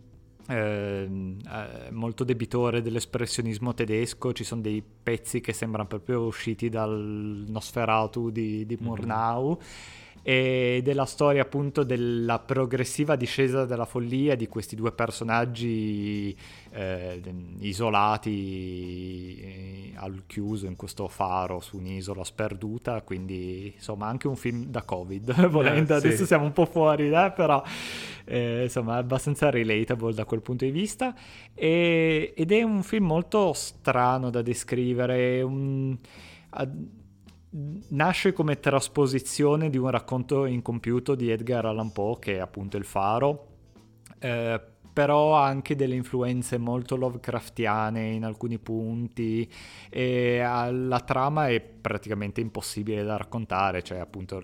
[0.46, 7.44] eh, eh, molto debitore dell'espressionismo tedesco, ci sono dei pezzi che sembrano proprio usciti dal
[7.48, 8.86] Nosferatu di, di mhm.
[8.86, 9.48] Murnau.
[9.48, 16.34] Mm-hmm ed è la storia appunto della progressiva discesa della follia di questi due personaggi
[16.70, 17.20] eh,
[17.58, 24.64] isolati eh, al chiuso in questo faro su un'isola sperduta, quindi insomma anche un film
[24.64, 26.06] da Covid, volendo, eh, sì.
[26.06, 27.62] adesso siamo un po' fuori, eh, però
[28.26, 31.14] insomma è abbastanza relatable da quel punto di vista
[31.52, 35.98] e, ed è un film molto strano da descrivere, un,
[37.90, 42.84] nasce come trasposizione di un racconto incompiuto di Edgar Allan Poe, che è appunto Il
[42.84, 43.46] Faro,
[44.18, 44.60] eh,
[44.92, 49.48] però ha anche delle influenze molto Lovecraftiane in alcuni punti
[49.90, 54.40] e la trama è praticamente impossibile da raccontare, cioè appunto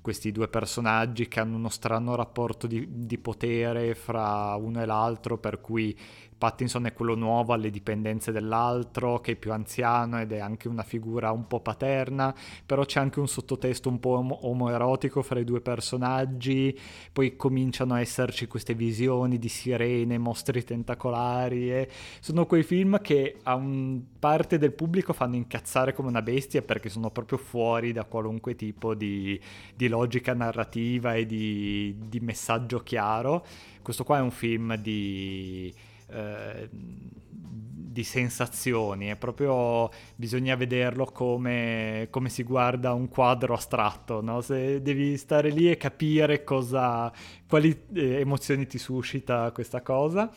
[0.00, 5.38] questi due personaggi che hanno uno strano rapporto di, di potere fra uno e l'altro
[5.38, 5.96] per cui
[6.36, 10.82] Pattinson è quello nuovo alle dipendenze dell'altro, che è più anziano ed è anche una
[10.82, 12.34] figura un po' paterna,
[12.66, 16.78] però c'è anche un sottotesto un po' om- omoerotico fra i due personaggi,
[17.12, 21.88] poi cominciano a esserci queste visioni di sirene, mostri tentacolari e
[22.20, 26.88] sono quei film che a un parte del pubblico fanno incazzare come una bestia perché
[26.88, 29.40] sono proprio fuori da qualunque tipo di,
[29.74, 33.44] di logica narrativa e di, di messaggio chiaro.
[33.82, 35.72] Questo qua è un film di
[36.14, 44.40] eh, di sensazioni, è proprio bisogna vederlo come, come si guarda un quadro astratto, no?
[44.40, 47.12] Se devi stare lì e capire cosa,
[47.48, 50.28] quali eh, emozioni ti suscita questa cosa.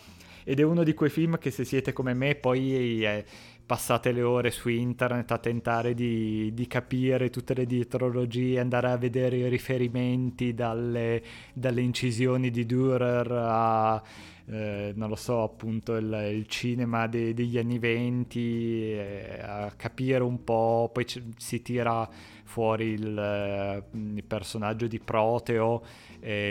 [0.44, 3.26] Ed è uno di quei film che se siete come me poi eh,
[3.68, 8.98] passate le ore su internet a tentare di, di, capire tutte le dietrologie, andare a
[8.98, 11.22] vedere i riferimenti dalle,
[11.54, 14.02] dalle incisioni di Dürer a
[14.50, 20.24] eh, non lo so, appunto il, il cinema de, degli anni venti, eh, a capire
[20.24, 22.10] un po', poi c- si tira
[22.44, 25.84] fuori il, eh, il personaggio di Proteo,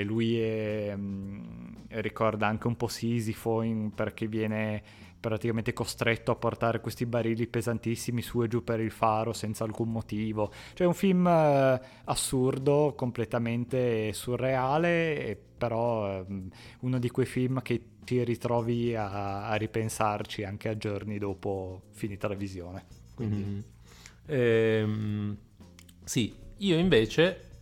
[0.05, 4.83] lui è, mh, mm, ricorda anche un po' Sisifo in, perché viene
[5.27, 9.91] praticamente costretto a portare questi barili pesantissimi su e giù per il faro senza alcun
[9.91, 10.53] motivo.
[10.73, 16.25] Cioè un film eh, assurdo, completamente surreale, però eh,
[16.83, 22.29] uno di quei film che ti ritrovi a, a, ripensarci anche a giorni dopo finita
[22.29, 22.85] la visione.
[23.17, 23.43] Quindi...
[23.43, 23.61] Mm-hmm.
[24.27, 25.37] Ehm,
[26.05, 27.56] sì, io invece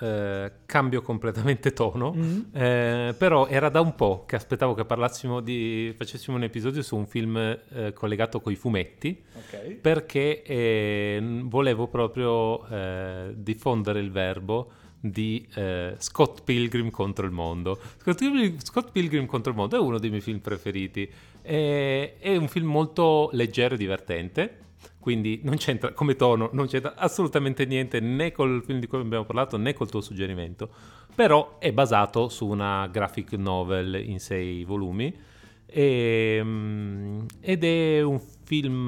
[0.00, 2.40] eh, cambio completamente tono, mm-hmm.
[2.54, 6.96] eh, però era da un po' che aspettavo che parlassimo di, facessimo un episodio su
[6.96, 9.74] un film eh, collegato con i fumetti, okay.
[9.74, 14.70] perché eh, volevo proprio eh, diffondere il verbo
[15.02, 15.48] di
[15.96, 17.80] Scott Pilgrim contro il mondo.
[18.02, 22.48] Scott Pilgrim, Scott Pilgrim, contro il mondo è uno dei miei film preferiti, è un
[22.48, 24.58] film molto leggero e divertente
[25.00, 29.24] quindi non c'entra come tono, non c'entra assolutamente niente né col film di cui abbiamo
[29.24, 30.68] parlato né col tuo suggerimento,
[31.14, 35.12] però è basato su una graphic novel in sei volumi.
[35.66, 38.86] E, ehm, ed è un film,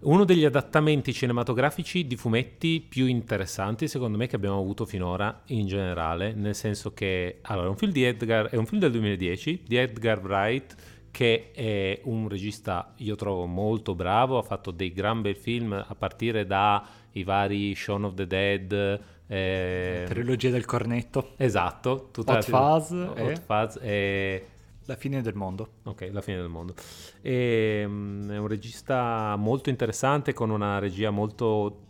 [0.00, 5.66] uno degli adattamenti cinematografici di fumetti più interessanti secondo me che abbiamo avuto finora in
[5.66, 9.62] generale, nel senso che allora, è un film di Edgar, è un film del 2010
[9.66, 10.76] di Edgar Wright
[11.10, 15.94] che è un regista io trovo molto bravo, ha fatto dei gran bel film a
[15.94, 21.32] partire dai vari Shaun of the Dead, eh, trilogia del cornetto.
[21.36, 23.36] Esatto, tutta Hot Fuzz, Hot e...
[23.36, 24.46] Fuzz e...
[24.86, 25.68] La fine del mondo.
[25.84, 26.74] Ok, la fine del mondo.
[27.20, 31.82] E, um, è un regista molto interessante con una regia molto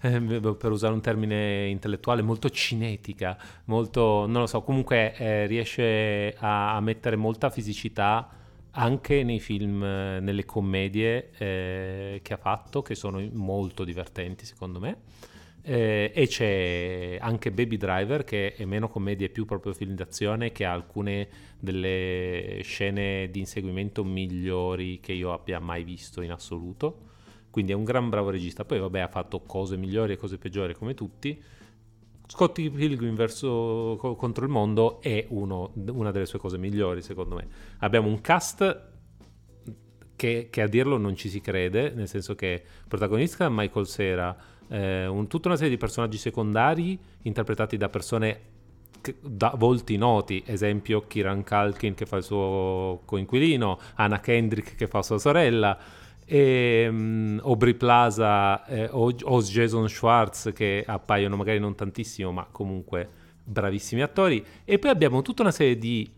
[0.00, 6.76] per usare un termine intellettuale, molto cinetica, molto, non lo so, comunque eh, riesce a,
[6.76, 8.28] a, mettere molta fisicità
[8.72, 14.78] anche nei film, eh, nelle commedie eh, che ha fatto, che sono molto divertenti secondo
[14.78, 14.98] me.
[15.62, 20.52] Eh, e c'è anche Baby Driver che è meno commedia e più proprio film d'azione
[20.52, 21.28] che ha alcune
[21.58, 27.09] delle scene di inseguimento migliori che io abbia mai visto in assoluto
[27.50, 28.64] quindi è un gran bravo regista.
[28.64, 31.42] Poi, vabbè, ha fatto cose migliori e cose peggiori come tutti.
[32.26, 37.48] Scotty Pilgrim verso, contro il mondo è uno, una delle sue cose migliori, secondo me.
[37.78, 38.88] Abbiamo un cast
[40.14, 44.36] che, che, a dirlo non ci si crede, nel senso che protagonista Michael Cera,
[44.68, 48.40] eh, un, tutta una serie di personaggi secondari interpretati da persone
[49.20, 55.02] da volti noti, esempio Kiran Kalkin che fa il suo coinquilino, Anna Kendrick che fa
[55.02, 55.76] sua sorella,
[56.32, 62.46] e um, Aubrey Plaza eh, o, o, Jason Schwartz che appaiono magari non tantissimo ma
[62.48, 63.08] comunque
[63.42, 64.44] bravissimi attori.
[64.64, 66.08] E poi abbiamo tutta una serie di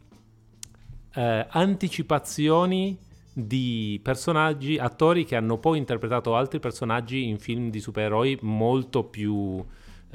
[1.15, 2.99] eh, anticipazioni
[3.33, 9.65] di personaggi, attori che hanno poi interpretato altri personaggi in film di supereroi molto più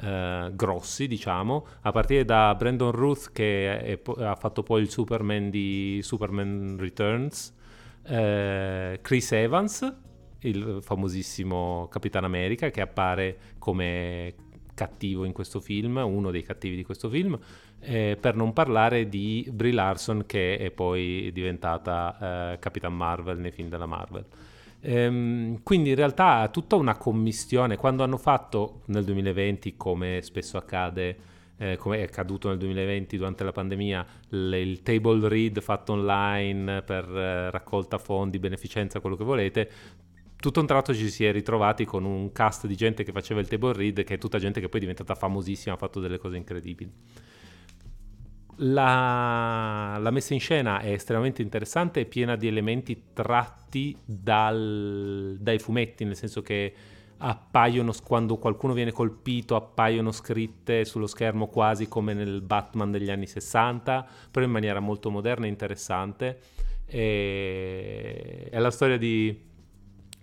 [0.00, 4.90] eh, grossi, diciamo, a partire da Brandon Ruth che è, è, ha fatto poi il
[4.90, 7.56] Superman di Superman Returns,
[8.08, 9.96] eh, Chris Evans,
[10.40, 14.34] il famosissimo Capitan America che appare come
[14.74, 17.36] cattivo in questo film, uno dei cattivi di questo film,
[17.80, 23.50] eh, per non parlare di Brie Larson che è poi diventata eh, Capitan Marvel nei
[23.50, 24.24] film della Marvel.
[24.80, 31.16] Ehm, quindi in realtà tutta una commistione, quando hanno fatto nel 2020, come spesso accade,
[31.58, 36.82] eh, come è accaduto nel 2020 durante la pandemia, l- il table read fatto online
[36.82, 39.70] per eh, raccolta fondi, beneficenza, quello che volete,
[40.40, 43.48] tutto un tratto ci si è ritrovati con un cast di gente che faceva il
[43.48, 46.36] table read, che è tutta gente che poi è diventata famosissima, ha fatto delle cose
[46.36, 46.90] incredibili.
[48.60, 55.58] La, la, messa in scena è estremamente interessante, è piena di elementi tratti dal, dai
[55.58, 56.72] fumetti, nel senso che
[57.18, 63.26] appaiono quando qualcuno viene colpito, appaiono scritte sullo schermo quasi come nel Batman degli anni
[63.26, 66.40] 60, però in maniera molto moderna e interessante.
[66.86, 68.48] E...
[68.50, 69.46] È la storia di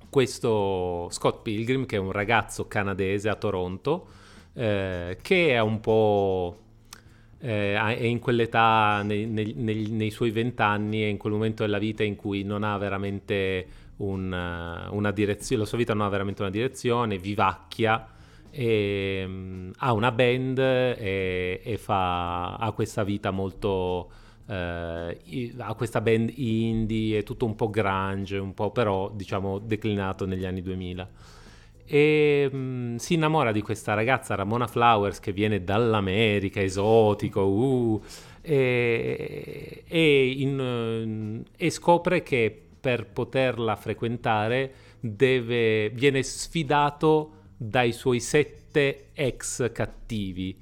[0.09, 4.07] questo Scott Pilgrim, che è un ragazzo canadese a Toronto,
[4.53, 6.59] eh, che è un po'...
[7.37, 11.77] Eh, è in quell'età, nei, nei, nei, nei suoi vent'anni, è in quel momento della
[11.77, 13.67] vita in cui non ha veramente
[13.97, 18.07] un, eh, una direzione, la sua vita non ha veramente una direzione, vivacchia,
[18.49, 24.11] e, um, ha una band e, e fa, ha questa vita molto...
[24.47, 24.53] Uh,
[25.57, 30.45] ha questa band indie, è tutto un po' grunge, un po' però diciamo declinato negli
[30.45, 31.09] anni 2000
[31.87, 38.01] e um, si innamora di questa ragazza Ramona Flowers che viene dall'America, esotico, uh,
[38.41, 49.07] e, e, in, e scopre che per poterla frequentare deve, viene sfidato dai suoi sette
[49.13, 50.55] ex cattivi.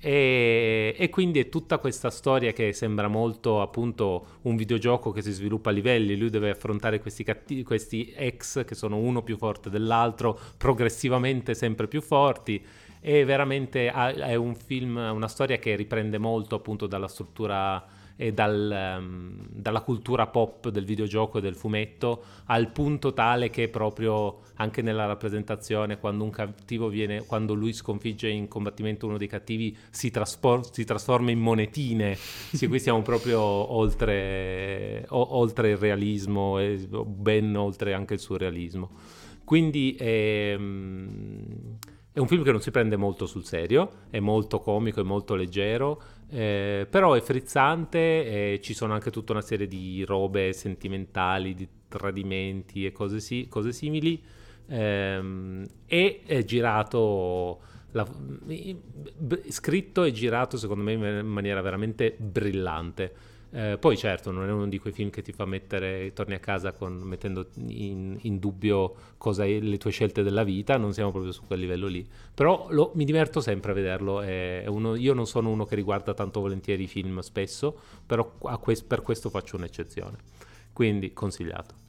[0.00, 5.32] E, e, quindi è tutta questa storia che sembra molto appunto un videogioco che si
[5.32, 9.68] sviluppa a livelli, lui deve affrontare questi, cattivi, questi ex che sono uno più forte
[9.68, 12.64] dell'altro, progressivamente sempre più forti.
[13.02, 18.96] E veramente è un film, una storia che riprende molto appunto dalla struttura e dal,
[18.98, 24.80] um, dalla cultura pop del videogioco e del fumetto al punto tale che proprio anche
[24.80, 30.10] nella rappresentazione quando un cattivo viene quando lui sconfigge in combattimento uno dei cattivi si,
[30.10, 32.14] traspor- si trasforma in monetine.
[32.16, 38.90] Sì, qui siamo proprio oltre, o- oltre il realismo e ben oltre anche il surrealismo.
[39.44, 41.78] Quindi ehm,
[42.12, 45.34] è un film che non si prende molto sul serio, è molto comico, è molto
[45.34, 51.54] leggero, eh, però è frizzante e ci sono anche tutta una serie di robe sentimentali,
[51.54, 54.22] di tradimenti e cose, si- cose simili.
[54.68, 57.60] Ehm, e è girato,
[57.92, 58.06] la,
[59.48, 63.14] scritto e girato secondo me in maniera veramente brillante.
[63.50, 66.40] Eh, poi certo non è uno di quei film che ti fa mettere, torni a
[66.40, 71.10] casa con, mettendo in, in dubbio cosa è, le tue scelte della vita, non siamo
[71.10, 75.14] proprio su quel livello lì, però lo, mi diverto sempre a vederlo, è uno, io
[75.14, 79.56] non sono uno che riguarda tanto volentieri i film spesso, però quest, per questo faccio
[79.56, 80.16] un'eccezione,
[80.72, 81.85] quindi consigliato.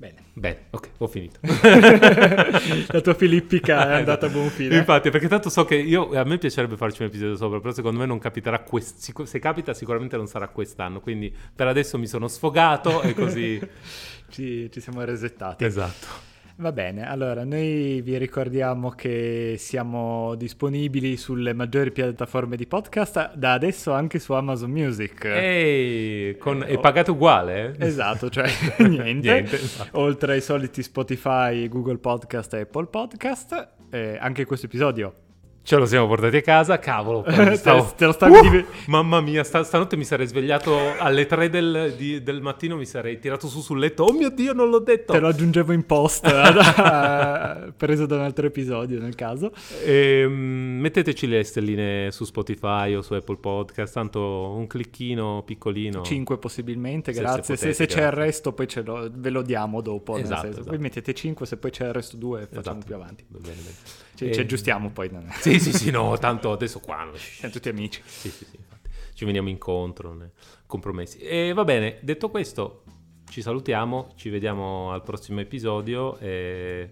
[0.00, 0.14] Bene.
[0.32, 1.40] Bene, ok, ho finito.
[1.44, 4.78] La tua filippica è andata a buon fine.
[4.78, 7.98] Infatti, perché tanto so che io, a me piacerebbe farci un episodio sopra, però secondo
[7.98, 12.28] me non capiterà, quest- se capita sicuramente non sarà quest'anno, quindi per adesso mi sono
[12.28, 13.60] sfogato e così...
[14.30, 15.64] ci, ci siamo resettati.
[15.64, 16.29] Esatto.
[16.60, 23.54] Va bene, allora noi vi ricordiamo che siamo disponibili sulle maggiori piattaforme di podcast, da
[23.54, 25.24] adesso anche su Amazon Music.
[25.24, 26.62] Ehi, con...
[26.62, 27.74] eh, è pagato uguale?
[27.78, 27.86] Eh?
[27.86, 28.46] Esatto, cioè
[28.76, 29.32] niente.
[29.32, 29.98] niente esatto.
[30.00, 35.14] Oltre ai soliti Spotify, Google Podcast e Apple Podcast, eh, anche questo episodio
[35.62, 37.24] Ce lo siamo portati a casa, cavolo.
[37.54, 37.92] Stavo...
[37.94, 41.94] te, lo stavi uh, div- Mamma mia, sta- stanotte mi sarei svegliato alle 3 del,
[41.96, 44.04] di, del, mattino, mi sarei tirato su sul letto.
[44.04, 45.12] Oh mio Dio, non l'ho detto.
[45.12, 46.26] Te lo aggiungevo in post,
[47.76, 49.52] preso da un altro episodio nel caso.
[49.84, 56.02] E, um, metteteci le stelline su Spotify o su Apple Podcast, tanto un clicchino piccolino.
[56.02, 57.42] 5 possibilmente, se grazie.
[57.42, 58.00] Se, potete, se, grazie.
[58.00, 60.16] c'è il resto poi lo, ve lo diamo dopo.
[60.16, 60.68] Esatto, esatto.
[60.70, 62.86] Voi mettete 5, se poi c'è il resto 2 facciamo esatto.
[62.86, 63.24] più avanti.
[63.28, 64.08] Bene, bene.
[64.26, 65.08] Ci, ci aggiustiamo poi.
[65.10, 65.32] Non è.
[65.40, 67.08] Sì, sì, sì, no, tanto adesso qua...
[67.16, 68.02] Siamo tutti amici.
[68.04, 68.90] Sì, sì, sì, infatti.
[69.14, 70.32] Ci veniamo incontro, né?
[70.66, 71.18] compromessi.
[71.18, 72.84] E va bene, detto questo,
[73.30, 76.90] ci salutiamo, ci vediamo al prossimo episodio e...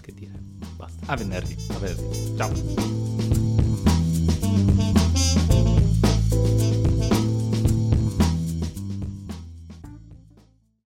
[0.00, 0.32] Che dire,
[0.76, 1.12] basta.
[1.12, 1.56] A venerdì.
[1.70, 2.36] A venerdì.
[2.36, 3.71] Ciao.